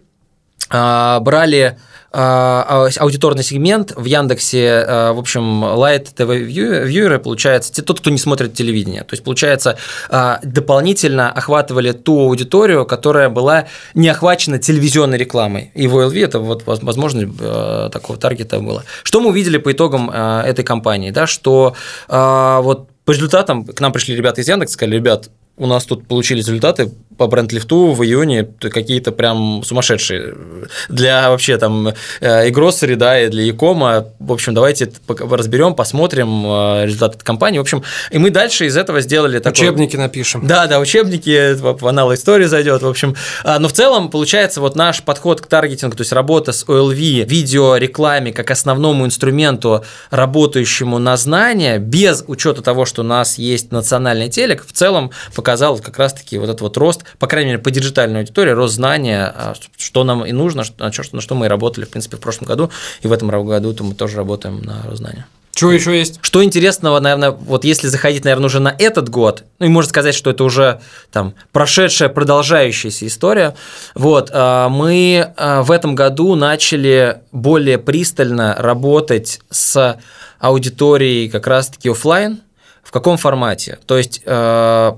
[0.71, 1.77] э, брали
[2.15, 8.53] аудиторный сегмент в Яндексе, а, в общем, Light TV Viewer, получается, тот, кто не смотрит
[8.53, 9.01] телевидение.
[9.01, 9.77] То есть, получается,
[10.09, 15.71] а, дополнительно охватывали ту аудиторию, которая была не охвачена телевизионной рекламой.
[15.75, 18.83] И в OLV это вот возможно такого таргета было.
[19.03, 21.11] Что мы увидели по итогам этой кампании?
[21.11, 21.75] Да, что
[22.07, 26.39] вот по результатам к нам пришли ребята из Яндекса, сказали, ребят, у нас тут получили
[26.39, 30.35] результаты по бренд-лифту в июне какие-то прям сумасшедшие.
[30.89, 34.07] Для вообще там э, и гроссери, да, и для Якома.
[34.19, 37.59] В общем, давайте разберем, посмотрим э, результаты компании.
[37.59, 39.65] В общем, и мы дальше из этого сделали такой...
[39.65, 40.45] Учебники напишем.
[40.45, 43.15] Да, да, учебники, в анал истории зайдет, в общем.
[43.43, 47.25] А, но в целом, получается, вот наш подход к таргетингу, то есть работа с OLV,
[47.25, 54.29] видеорекламе как основному инструменту, работающему на знания, без учета того, что у нас есть национальный
[54.29, 58.21] телек, в целом показал как раз-таки вот этот вот рост, по крайней мере, по диджитальной
[58.21, 62.17] аудитории, рост знания, а, что нам и нужно, на что мы и работали, в принципе,
[62.17, 65.25] в прошлом году, и в этом году то мы тоже работаем на рост знания.
[65.55, 66.19] Что еще есть?
[66.21, 70.13] Что интересного, наверное, вот если заходить, наверное, уже на этот год, ну и можно сказать,
[70.13, 70.81] что это уже
[71.13, 73.55] там прошедшая, продолжающаяся история,
[73.93, 79.97] вот, а, мы а, в этом году начали более пристально работать с
[80.39, 82.41] аудиторией как раз-таки офлайн,
[82.85, 83.79] в каком формате?
[83.85, 84.91] То есть, э,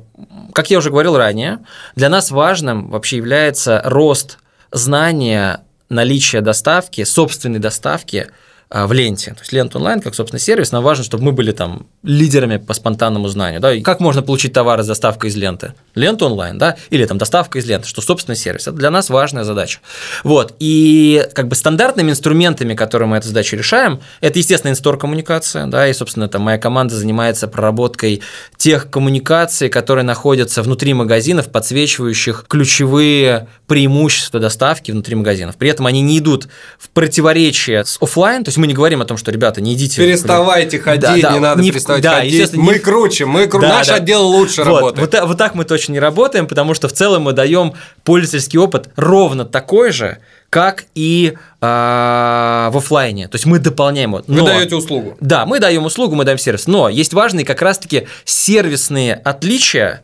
[0.53, 1.59] как я уже говорил ранее,
[1.95, 4.37] для нас важным вообще является рост
[4.71, 8.27] знания наличия доставки, собственной доставки–
[8.69, 9.31] в ленте.
[9.31, 12.73] То есть лента онлайн, как, собственно, сервис, нам важно, чтобы мы были там лидерами по
[12.73, 13.61] спонтанному знанию.
[13.61, 13.73] Да?
[13.73, 15.73] И как можно получить товары с доставкой из ленты?
[15.95, 18.67] Лента онлайн, да, или там доставка из ленты, что, собственно, сервис.
[18.67, 19.79] Это для нас важная задача.
[20.23, 20.53] Вот.
[20.59, 25.87] И как бы стандартными инструментами, которые мы эту задачу решаем, это, естественно, инстор коммуникация, да,
[25.87, 28.21] и, собственно, там моя команда занимается проработкой
[28.57, 35.55] тех коммуникаций, которые находятся внутри магазинов, подсвечивающих ключевые преимущества доставки внутри магазинов.
[35.55, 39.05] При этом они не идут в противоречие с офлайн, то есть мы не говорим о
[39.05, 40.01] том, что, ребята, не идите.
[40.01, 42.53] Переставайте ходить, да, да, не надо не, переставать да, ходить.
[42.53, 42.79] Мы не...
[42.79, 43.61] круче, мы кру...
[43.61, 43.95] да, наш да.
[43.95, 45.13] отдел лучше вот, работает.
[45.13, 48.89] Вот, вот так мы точно не работаем, потому что в целом мы даем пользовательский опыт
[48.95, 53.27] ровно такой же, как и э, в офлайне.
[53.27, 54.23] То есть мы дополняем его.
[54.27, 55.17] Но, Вы даете услугу.
[55.19, 56.67] Да, мы даем услугу, мы даем сервис.
[56.67, 60.03] Но есть важные как раз-таки сервисные отличия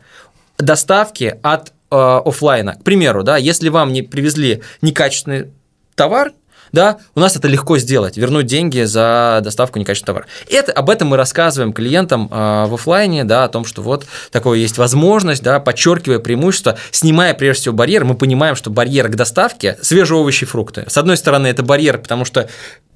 [0.58, 2.74] доставки от э, офлайна.
[2.74, 5.50] К примеру, да, если вам не привезли некачественный
[5.94, 6.32] товар,
[6.74, 10.28] да, у нас это легко сделать, вернуть деньги за доставку некачественного товара.
[10.50, 14.58] Это, об этом мы рассказываем клиентам э, в офлайне, да, о том, что вот такое
[14.58, 19.78] есть возможность, да, подчеркивая преимущество, снимая прежде всего барьер, мы понимаем, что барьер к доставке
[19.80, 20.84] свежие овощи и фрукты.
[20.88, 22.48] С одной стороны, это барьер, потому что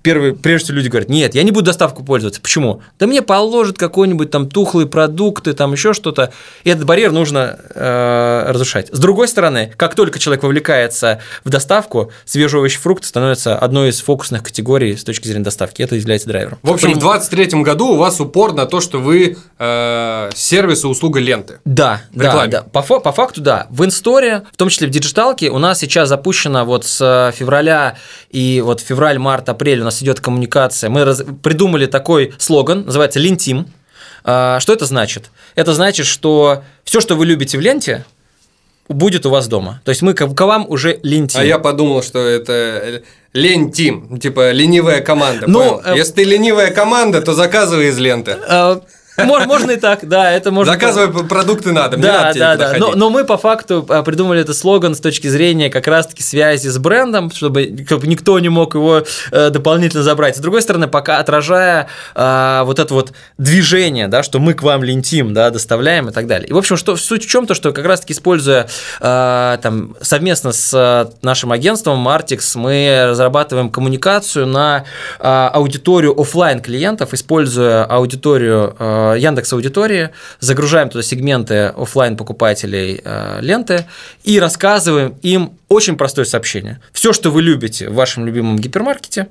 [0.02, 2.40] первые, прежде всего люди говорят, нет, я не буду доставку пользоваться.
[2.40, 2.82] Почему?
[2.98, 6.32] Да мне положат какой-нибудь там тухлые продукты, там еще что-то.
[6.64, 8.88] И этот барьер нужно э, разрушать.
[8.92, 14.00] С другой стороны, как только человек вовлекается в доставку, свежие овощи, фрукты становятся одной из
[14.00, 15.82] фокусных категорий с точки зрения доставки.
[15.82, 16.58] Это является драйвером.
[16.62, 20.86] В общем, в 2023 году у вас упор на то, что вы э, сервис и
[20.86, 21.60] услуга ленты.
[21.64, 22.62] Да, да, да.
[22.62, 23.66] По, по факту, да.
[23.70, 27.96] В инсторе, в том числе в диджиталке, у нас сейчас запущено вот с февраля
[28.30, 30.90] и вот февраль, март, апрель нас идет коммуникация.
[30.90, 31.22] Мы раз...
[31.42, 33.66] придумали такой слоган, называется «Лентим».
[34.24, 35.30] А, что это значит?
[35.54, 38.04] Это значит, что все, что вы любите в ленте,
[38.88, 39.80] будет у вас дома.
[39.84, 41.40] То есть мы к, вам уже лентим.
[41.40, 45.46] А я подумал, что это лень тим, типа ленивая команда.
[45.46, 45.96] Ну, э...
[45.96, 48.36] Если ты ленивая команда, то заказывай из ленты.
[48.48, 48.80] Э,
[49.24, 50.72] можно и так, да, это можно.
[50.72, 52.74] Заказывай продукты на дом, да, да, да.
[52.78, 56.68] Но, но мы по факту а, придумали этот слоган с точки зрения как раз-таки связи
[56.68, 60.36] с брендом, чтобы никто не мог его э, дополнительно забрать.
[60.36, 64.82] С другой стороны, пока отражая а, вот это вот движение, да, что мы к вам
[64.82, 66.48] лентим, да, доставляем и так далее.
[66.48, 68.68] И, в общем, что суть в чем то, что как раз-таки используя
[69.00, 74.84] а, там совместно с нашим агентством Martix мы разрабатываем коммуникацию на
[75.18, 83.86] аудиторию офлайн клиентов, используя аудиторию Э, Яндекс аудитории, загружаем туда сегменты офлайн покупателей э, ленты
[84.24, 86.80] и рассказываем им очень простое сообщение.
[86.92, 89.28] Все, что вы любите в вашем любимом гипермаркете,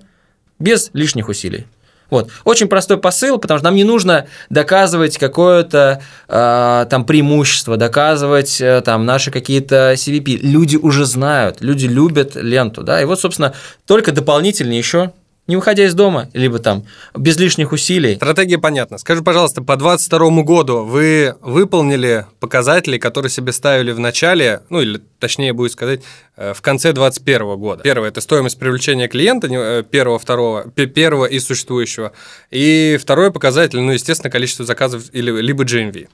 [0.60, 1.66] без лишних усилий.
[2.10, 2.30] Вот.
[2.46, 8.82] Очень простой посыл, потому что нам не нужно доказывать какое-то э, там преимущество, доказывать э,
[8.82, 10.40] там наши какие-то CVP.
[10.42, 13.54] Люди уже знают, люди любят ленту, да, и вот, собственно,
[13.86, 15.12] только дополнительно еще
[15.48, 18.16] не выходя из дома, либо там без лишних усилий.
[18.16, 18.98] Стратегия понятна.
[18.98, 25.02] Скажи, пожалуйста, по 2022 году вы выполнили показатели, которые себе ставили в начале, ну или
[25.20, 26.02] точнее будет сказать,
[26.36, 27.84] э, в конце 2021 года.
[27.84, 32.12] Первое– это стоимость привлечения клиента, э, первого, второго, первого и существующего.
[32.52, 36.08] И второй показатель, ну, естественно, количество заказов или, либо GMV.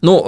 [0.00, 0.22] Ну,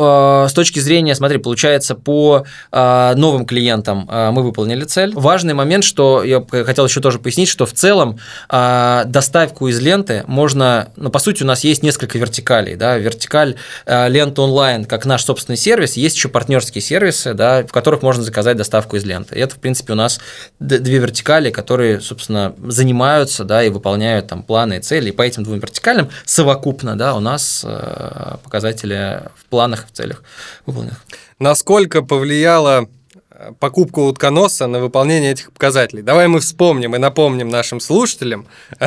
[0.45, 5.13] э, с точки зрения, смотри, получается, по э, новым клиентам э, мы выполнили цель.
[5.15, 10.89] Важный момент, что я хотел еще тоже пояснить, что в целом доставку из ленты можно,
[10.97, 15.25] ну, по сути, у нас есть несколько вертикалей, да, вертикаль э, лента онлайн, как наш
[15.25, 19.37] собственный сервис, есть еще партнерские сервисы, да, в которых можно заказать доставку из ленты.
[19.37, 20.21] И это, в принципе, у нас
[20.59, 25.11] две вертикали, которые, собственно, занимаются, да, и выполняют там планы и цели.
[25.11, 30.23] И по этим двум вертикалям совокупно, да, у нас э, показатели в планах, в целях
[30.67, 31.05] выполненных.
[31.39, 32.89] Насколько повлияла
[33.31, 36.03] э, покупка утконоса на выполнение этих показателей.
[36.03, 38.47] Давай мы вспомним и напомним нашим слушателям,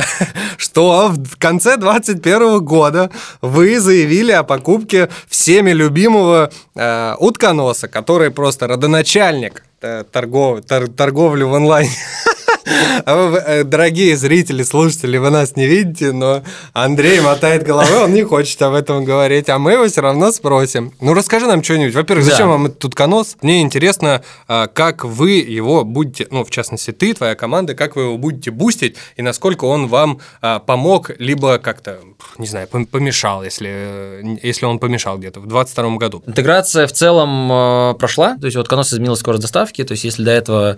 [0.56, 3.10] что в конце 2021 года
[3.42, 11.42] вы заявили о покупке всеми любимого э, утконоса, который просто родоначальник э, торгов, тор, торговли
[11.42, 11.90] в онлайне.
[12.66, 18.22] А э, дорогие зрители, слушатели, вы нас не видите, но Андрей мотает головой, он не
[18.22, 20.92] хочет об этом говорить, а мы его все равно спросим.
[21.00, 21.94] Ну, расскажи нам что-нибудь.
[21.94, 22.52] Во-первых, зачем да.
[22.52, 23.36] вам этот утконос?
[23.42, 28.02] Мне интересно, а, как вы его будете, ну, в частности, ты, твоя команда, как вы
[28.02, 32.00] его будете бустить, и насколько он вам а, помог, либо как-то,
[32.38, 36.22] не знаю, помешал, если, если он помешал где-то в 2022 году.
[36.26, 40.30] Интеграция в целом прошла, то есть вот утконос изменил скорость доставки, то есть если до
[40.30, 40.76] этого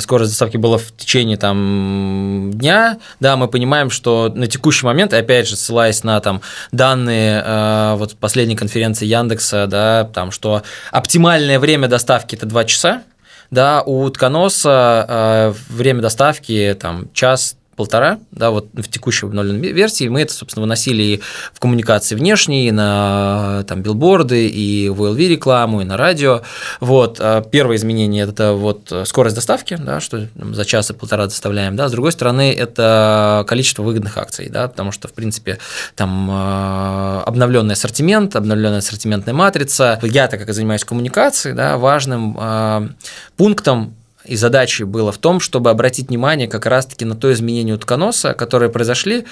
[0.00, 5.48] скорость доставки была в течение там дня, да, мы понимаем, что на текущий момент, опять
[5.48, 6.40] же, ссылаясь на там
[6.72, 13.02] данные э, вот последней конференции Яндекса, да, там, что оптимальное время доставки это 2 часа,
[13.50, 20.08] да, у утконоса э, время доставки там час полтора, да, вот в текущей обновленной версии
[20.08, 25.28] мы это, собственно, выносили и в коммуникации внешние, и на там билборды, и в OLV
[25.28, 26.42] рекламу, и на радио.
[26.80, 31.76] Вот, а первое изменение– это вот скорость доставки, да, что за час и полтора доставляем,
[31.76, 35.58] да, с другой стороны, это количество выгодных акций, да, потому что, в принципе,
[35.94, 39.98] там а, обновленный ассортимент, обновленная ассортиментная матрица.
[40.02, 42.88] Я, так как занимаюсь коммуникацией, да, важным а,
[43.36, 43.94] пунктом
[44.26, 48.70] и задачей было в том, чтобы обратить внимание как раз-таки на то изменение утконоса, которые
[48.70, 49.24] произошли,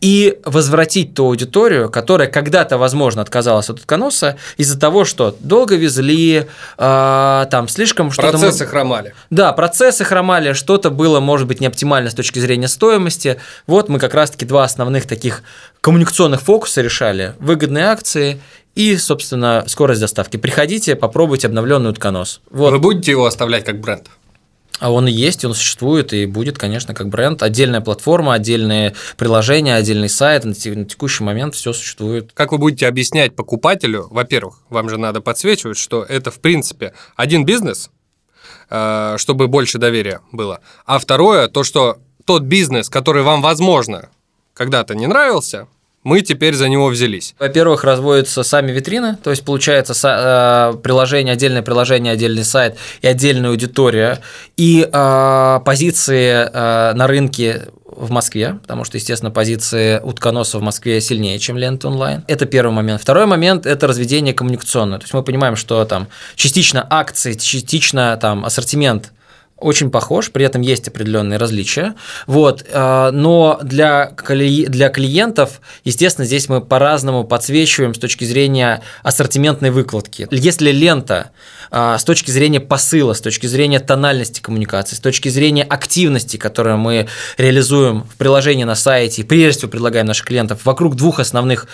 [0.00, 6.46] и возвратить ту аудиторию, которая когда-то, возможно, отказалась от утконоса из-за того, что долго везли,
[6.78, 8.38] э, там слишком что-то...
[8.38, 9.14] Процессы хромали.
[9.30, 13.38] Да, процессы хромали, что-то было, может быть, не оптимально с точки зрения стоимости.
[13.66, 15.42] Вот мы как раз-таки два основных таких
[15.80, 17.34] коммуникационных фокуса решали.
[17.40, 18.40] Выгодные акции
[18.74, 20.36] и, собственно, скорость доставки.
[20.36, 22.40] Приходите, попробуйте обновленный утконос.
[22.50, 22.72] Вот.
[22.72, 24.08] Вы будете его оставлять как бренд?
[24.78, 27.42] А он есть, он существует и будет, конечно, как бренд.
[27.42, 30.44] Отдельная платформа, отдельные приложения, отдельный сайт.
[30.44, 32.32] На текущий момент все существует.
[32.34, 37.44] Как вы будете объяснять покупателю, во-первых, вам же надо подсвечивать, что это, в принципе, один
[37.44, 37.90] бизнес,
[38.70, 40.60] э, чтобы больше доверия было.
[40.84, 44.08] А второе, то, что тот бизнес, который вам, возможно,
[44.54, 45.68] когда-то не нравился,
[46.04, 47.34] мы теперь за него взялись.
[47.38, 49.94] Во-первых, разводятся сами витрины, то есть получается
[50.74, 54.20] э, приложение, отдельное приложение, отдельный сайт и отдельная аудитория,
[54.56, 61.00] и э, позиции э, на рынке в Москве, потому что, естественно, позиции утконоса в Москве
[61.00, 62.24] сильнее, чем лента онлайн.
[62.26, 63.02] Это первый момент.
[63.02, 64.98] Второй момент– это разведение коммуникационное.
[64.98, 69.12] То есть мы понимаем, что там частично акции, частично там ассортимент–
[69.62, 71.94] очень похож, при этом есть определенные различия.
[72.26, 79.70] Вот, э, но для, для клиентов, естественно, здесь мы по-разному подсвечиваем с точки зрения ассортиментной
[79.70, 80.28] выкладки.
[80.30, 81.30] Если лента
[81.70, 86.78] э, с точки зрения посыла, с точки зрения тональности коммуникации, с точки зрения активности, которую
[86.78, 91.66] мы реализуем в приложении на сайте, прежде всего предлагаем наших клиентов, вокруг двух основных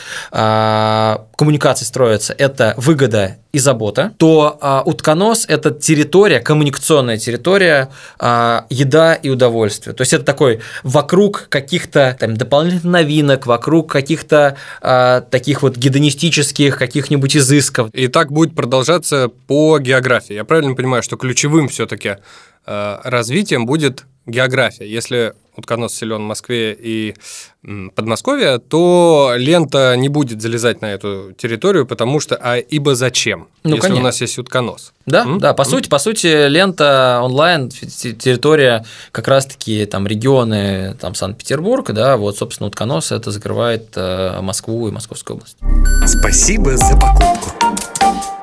[1.39, 2.35] коммуникаций строится.
[2.37, 9.95] Это выгода и забота, то а, утконос– это территория, коммуникационная территория, а, еда и удовольствие.
[9.95, 16.77] То есть это такой вокруг каких-то там дополнительных новинок, вокруг каких-то а, таких вот гедонистических
[16.77, 17.91] каких-нибудь изысков.
[17.93, 20.35] И так будет продолжаться по географии.
[20.35, 22.17] Я правильно понимаю, что ключевым все-таки
[22.67, 24.87] а, развитием будет география.
[24.87, 27.15] Если утконос силен в Москве и
[27.97, 33.71] Подмосковье, то лента не будет залезать на эту территорию, потому что, а ибо зачем, ну,
[33.71, 34.03] если конечно.
[34.03, 34.93] у нас есть утконос?
[35.07, 35.39] Да, М?
[35.41, 35.69] да, по М?
[35.69, 42.69] сути, по сути, лента онлайн, территория как раз-таки там регионы, там Санкт-Петербург, да, вот, собственно,
[42.69, 45.57] утконос это закрывает э, Москву и Московскую область.
[46.07, 48.38] Спасибо за покупку.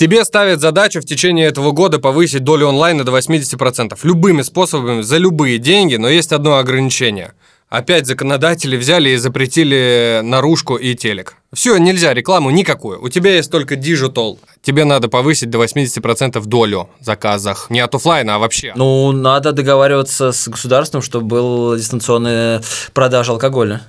[0.00, 3.98] Тебе ставят задачу в течение этого года повысить долю онлайна до 80%.
[4.02, 7.34] Любыми способами, за любые деньги, но есть одно ограничение.
[7.68, 11.36] Опять законодатели взяли и запретили наружку и телек.
[11.52, 13.04] Все, нельзя рекламу никакую.
[13.04, 14.38] У тебя есть только digital.
[14.62, 17.66] Тебе надо повысить до 80% долю в заказах.
[17.68, 18.72] Не от офлайна, а вообще.
[18.76, 22.62] Ну, надо договариваться с государством, чтобы был дистанционная
[22.94, 23.82] продажа алкоголя.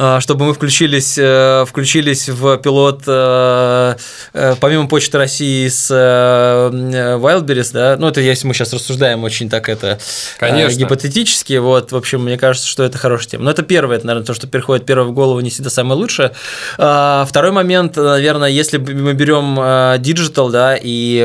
[0.00, 3.96] А, чтобы мы включились, э, включились в пилот э,
[4.32, 9.68] э, помимо Почты России с Wildberries, да, ну это если мы сейчас рассуждаем очень так
[9.68, 9.98] это
[10.38, 10.78] Конечно.
[10.78, 13.44] гипотетически, вот, в общем, мне кажется, что это хорошая тема.
[13.46, 16.30] Но это первое, это, наверное, то, что приходит первое в голову, не всегда самое лучшее.
[16.78, 21.22] А, второй момент, наверное, если мы берем digital, да, и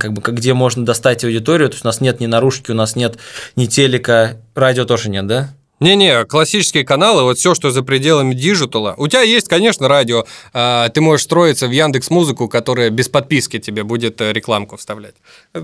[0.00, 2.96] как бы где можно достать аудиторию, то есть у нас нет ни наружки, у нас
[2.96, 3.18] нет
[3.54, 5.50] ни телека, радио тоже нет, да?
[5.82, 8.94] Не-не, классические каналы, вот все, что за пределами digital а.
[8.98, 10.24] У тебя есть, конечно, радио.
[10.52, 15.16] А, ты можешь строиться в Яндекс Музыку, которая без подписки тебе будет э, рекламку вставлять.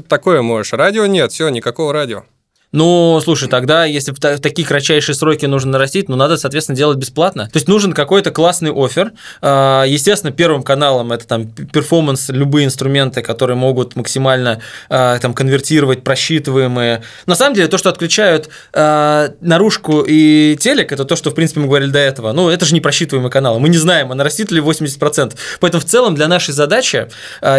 [0.09, 0.73] Такое можешь.
[0.73, 2.25] Радио нет, все, никакого радио.
[2.71, 7.47] Ну, слушай, тогда, если в, такие кратчайшие сроки нужно нарастить, ну, надо, соответственно, делать бесплатно.
[7.47, 9.12] То есть нужен какой-то классный офер.
[9.41, 14.61] А, естественно, первым каналом это там перформанс, любые инструменты, которые могут максимально
[14.91, 17.03] а, там конвертировать просчитываемые.
[17.25, 21.61] На самом деле, то, что отключают а, наружку и телек, это то, что, в принципе,
[21.61, 22.33] мы говорили до этого.
[22.33, 23.61] Ну, это же не просчитываемые каналы.
[23.61, 25.35] Мы не знаем, а нарастит ли 80%.
[25.61, 27.09] Поэтому в целом для нашей задачи,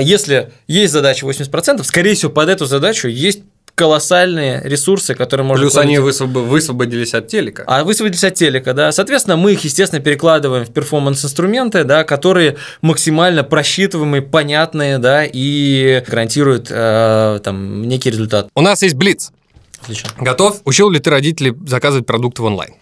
[0.01, 3.41] если есть задача 80%, скорее всего, под эту задачу есть
[3.79, 5.63] колоссальные ресурсы, которые можно...
[5.63, 7.63] Плюс они высвободились от телека.
[7.65, 8.91] А высвободились от телека, да.
[8.91, 16.67] Соответственно, мы их, естественно, перекладываем в перформанс-инструменты, да, которые максимально просчитываемые, понятные, да, и гарантируют
[16.69, 18.49] э, там некий результат.
[18.53, 19.31] У нас есть Блиц.
[19.81, 20.09] Отлично.
[20.19, 20.59] Готов?
[20.65, 22.73] Учил ли ты родителей заказывать продукты в онлайн?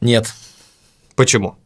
[0.00, 0.32] Нет.
[1.16, 1.56] Почему?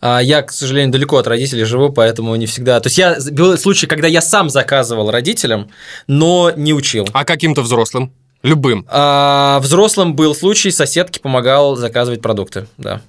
[0.00, 2.78] А я, к сожалению, далеко от родителей живу, поэтому не всегда.
[2.80, 5.70] То есть я был случай, когда я сам заказывал родителям,
[6.06, 7.08] но не учил.
[7.12, 8.12] А каким-то взрослым?
[8.42, 8.86] Любым.
[8.88, 13.00] А, взрослым был случай, соседке помогал заказывать продукты, да.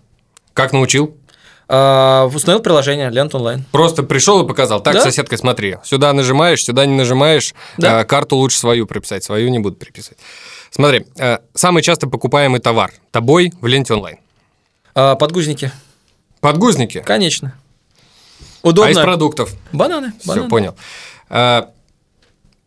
[0.54, 1.16] Как научил?
[1.68, 3.64] А, установил приложение Лент онлайн.
[3.72, 4.82] Просто пришел и показал.
[4.82, 5.02] Так, Да.
[5.04, 5.78] соседка, смотри.
[5.84, 7.54] Сюда нажимаешь, сюда не нажимаешь.
[7.78, 8.00] Да.
[8.00, 9.24] А, карту лучше свою приписать.
[9.24, 10.18] Свою не буду приписывать.
[10.72, 14.18] Смотри, э, самый часто покупаемый товар тобой в ленте онлайн.
[14.96, 15.72] А, подгузники.
[16.42, 17.04] Подгузники.
[17.06, 17.54] Конечно.
[18.62, 18.92] А Удобно.
[18.92, 19.54] из продуктов?
[19.72, 20.14] Бананы.
[20.20, 20.50] Все, бананы.
[20.50, 20.76] понял.
[21.30, 21.72] А,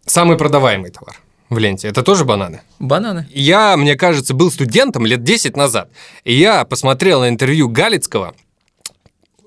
[0.06, 2.62] самый продаваемый товар в ленте это тоже бананы.
[2.78, 3.26] Бананы.
[3.30, 5.90] Я, мне кажется, был студентом лет 10 назад,
[6.24, 8.34] и я посмотрел на интервью Галицкого,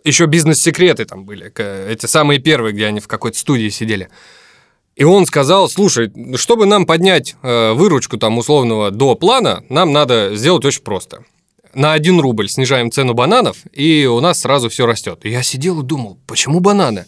[0.04, 1.52] еще бизнес-секреты там были,
[1.90, 4.10] эти самые первые, где они в какой-то студии сидели.
[4.96, 10.36] И он сказал, слушай, чтобы нам поднять э, выручку там условного до плана, нам надо
[10.36, 11.26] сделать очень просто.
[11.76, 15.20] На 1 рубль снижаем цену бананов, и у нас сразу все растет.
[15.24, 17.06] И я сидел и думал, почему бананы?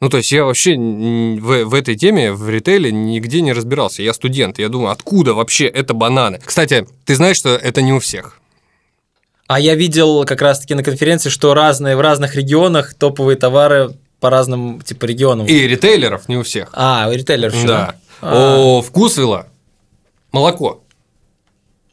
[0.00, 4.02] Ну, то есть я вообще в, в этой теме, в ритейле нигде не разбирался.
[4.04, 6.38] Я студент, я думаю, откуда вообще это бананы?
[6.38, 8.38] Кстати, ты знаешь, что это не у всех.
[9.48, 14.30] А я видел как раз-таки на конференции, что разные в разных регионах топовые товары по
[14.30, 15.48] разным типа регионам.
[15.48, 16.70] И ритейлеров не у всех.
[16.74, 17.66] А, у ритейлеров еще.
[17.66, 17.96] Да.
[18.20, 18.56] А.
[18.56, 19.48] О, вкусвилла.
[20.30, 20.84] Молоко.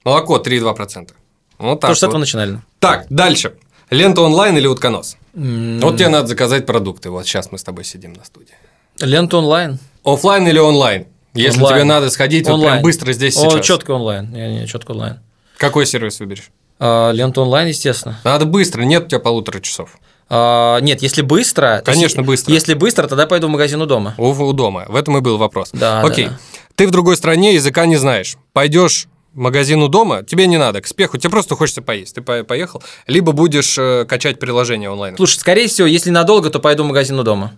[0.04, 1.10] Молоко 3,2%.
[1.58, 2.08] Вот так Потому что с вот.
[2.10, 2.62] этого начинали.
[2.80, 3.53] Так, дальше.
[3.89, 5.18] Лента онлайн или утконос?
[5.36, 7.10] М, Вот тебе надо заказать продукты.
[7.10, 8.53] Вот сейчас мы с тобой сидим на студии.
[8.99, 9.80] Лента онлайн.
[10.03, 11.05] Оффлайн или онлайн?
[11.34, 11.76] Если Онлайн.
[11.76, 13.66] тебе надо сходить вот прям быстро здесь О, сейчас.
[13.66, 14.32] четко онлайн.
[14.32, 15.20] Не, не, четко онлайн.
[15.58, 16.49] Какой сервис выберешь?
[16.80, 18.20] А, лента онлайн, естественно.
[18.24, 19.97] Надо быстро, нет у тебя полутора часов.
[20.30, 21.82] А, нет, если быстро.
[21.84, 22.53] то есть Конечно, быстро.
[22.53, 24.16] Если быстро, тогда пойду в магазин у дома.
[24.18, 24.86] У, у дома.
[24.88, 25.70] В этом и был вопрос.
[25.74, 26.26] Да, Окей.
[26.26, 26.38] да, да.
[26.76, 28.36] Ты в другой стране, языка не знаешь.
[28.53, 32.15] Пойдешь в магазин у дома, тебе не надо к спеху, тебе просто хочется поесть.
[32.15, 32.82] Ты по- поехал.
[33.07, 35.15] Либо будешь э, качать приложение онлайн.
[35.15, 37.53] Слушай, скорее всего, если надолго, то пойду в магазин у дома.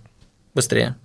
[0.53, 0.95] Быстрее.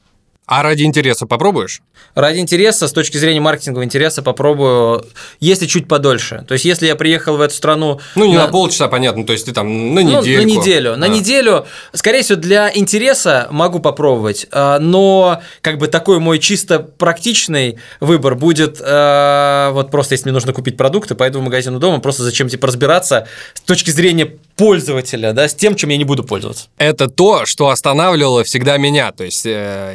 [0.47, 1.81] А ради интереса попробуешь?
[2.15, 5.05] Ради интереса, с точки зрения маркетингового интереса, попробую,
[5.41, 6.45] если чуть подольше.
[6.47, 8.01] То есть, если я приехал в эту страну...
[8.15, 9.25] Ну, не на, полчаса, понятно.
[9.25, 10.43] То есть ты там на Ну, неделю.
[10.43, 10.97] на неделю.
[10.97, 16.79] На неделю, скорее всего, для интереса могу попробовать, а, но как бы такой мой чисто
[16.79, 21.79] практичный выбор будет а, вот просто если мне нужно купить продукты, пойду в магазин у
[21.79, 26.05] дома, просто зачем типа разбираться с точки зрения пользователя, да, с тем, чем я не
[26.05, 26.67] буду пользоваться.
[26.79, 29.11] Это то, что останавливало всегда меня.
[29.13, 29.95] То есть э,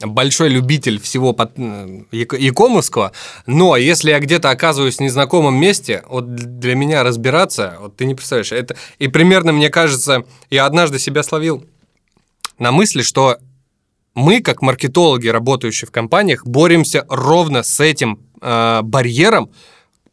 [0.00, 3.12] большой любитель всего под- яко- якомовского,
[3.46, 8.14] но если я где-то оказываюсь в незнакомом месте, вот для меня разбираться, вот ты не
[8.14, 11.64] представляешь, это и примерно мне кажется, я однажды себя словил
[12.58, 13.38] на мысли, что
[14.14, 19.50] мы, как маркетологи, работающие в компаниях, боремся ровно с этим э, барьером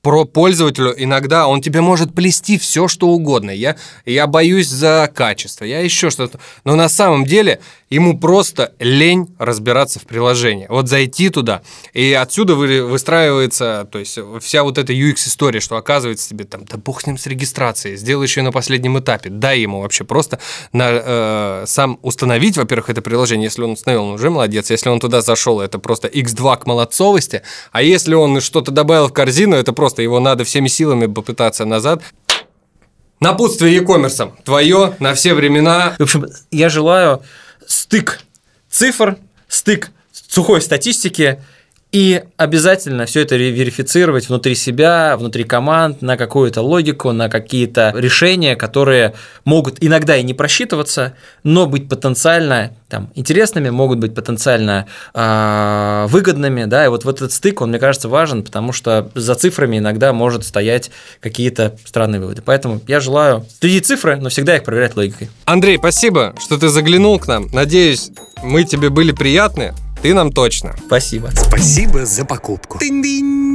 [0.01, 0.93] про пользователю.
[0.97, 3.51] Иногда он тебе может плести все, что угодно.
[3.51, 6.39] Я, я боюсь за качество, я еще что-то.
[6.63, 10.65] Но на самом деле ему просто лень разбираться в приложении.
[10.69, 11.61] Вот зайти туда,
[11.93, 16.77] и отсюда вы- выстраивается, то есть вся вот эта UX-история, что оказывается тебе там, да
[16.77, 20.39] бог с ним с регистрацией, сделай еще на последнем этапе, дай ему вообще просто
[20.71, 25.01] на, э, сам установить, во-первых, это приложение, если он установил, он уже молодец, если он
[25.01, 27.41] туда зашел, это просто x2 к молодцовости,
[27.73, 32.01] а если он что-то добавил в корзину, это просто его надо всеми силами попытаться назад,
[33.19, 34.31] Напутствие e-commerce.
[34.43, 35.93] Твое на все времена.
[35.99, 37.21] В общем, я желаю
[37.71, 38.21] стык
[38.69, 39.17] цифр,
[39.47, 41.41] стык сухой статистики
[41.91, 48.55] и обязательно все это верифицировать внутри себя, внутри команд, на какую-то логику, на какие-то решения,
[48.55, 49.13] которые
[49.43, 51.13] могут иногда и не просчитываться,
[51.43, 56.63] но быть потенциально там, интересными, могут быть потенциально э, выгодными.
[56.65, 56.85] Да?
[56.85, 60.45] И вот, вот этот стык, он, мне кажется, важен, потому что за цифрами иногда может
[60.45, 62.41] стоять какие-то странные выводы.
[62.41, 65.29] Поэтому я желаю следить цифры, но всегда их проверять логикой.
[65.43, 67.47] Андрей, спасибо, что ты заглянул к нам.
[67.51, 68.11] Надеюсь,
[68.41, 69.73] мы тебе были приятны.
[70.01, 70.75] Ты нам точно.
[70.87, 71.29] Спасибо.
[71.35, 72.79] Спасибо за покупку.
[72.79, 73.50] Тынь-дынь.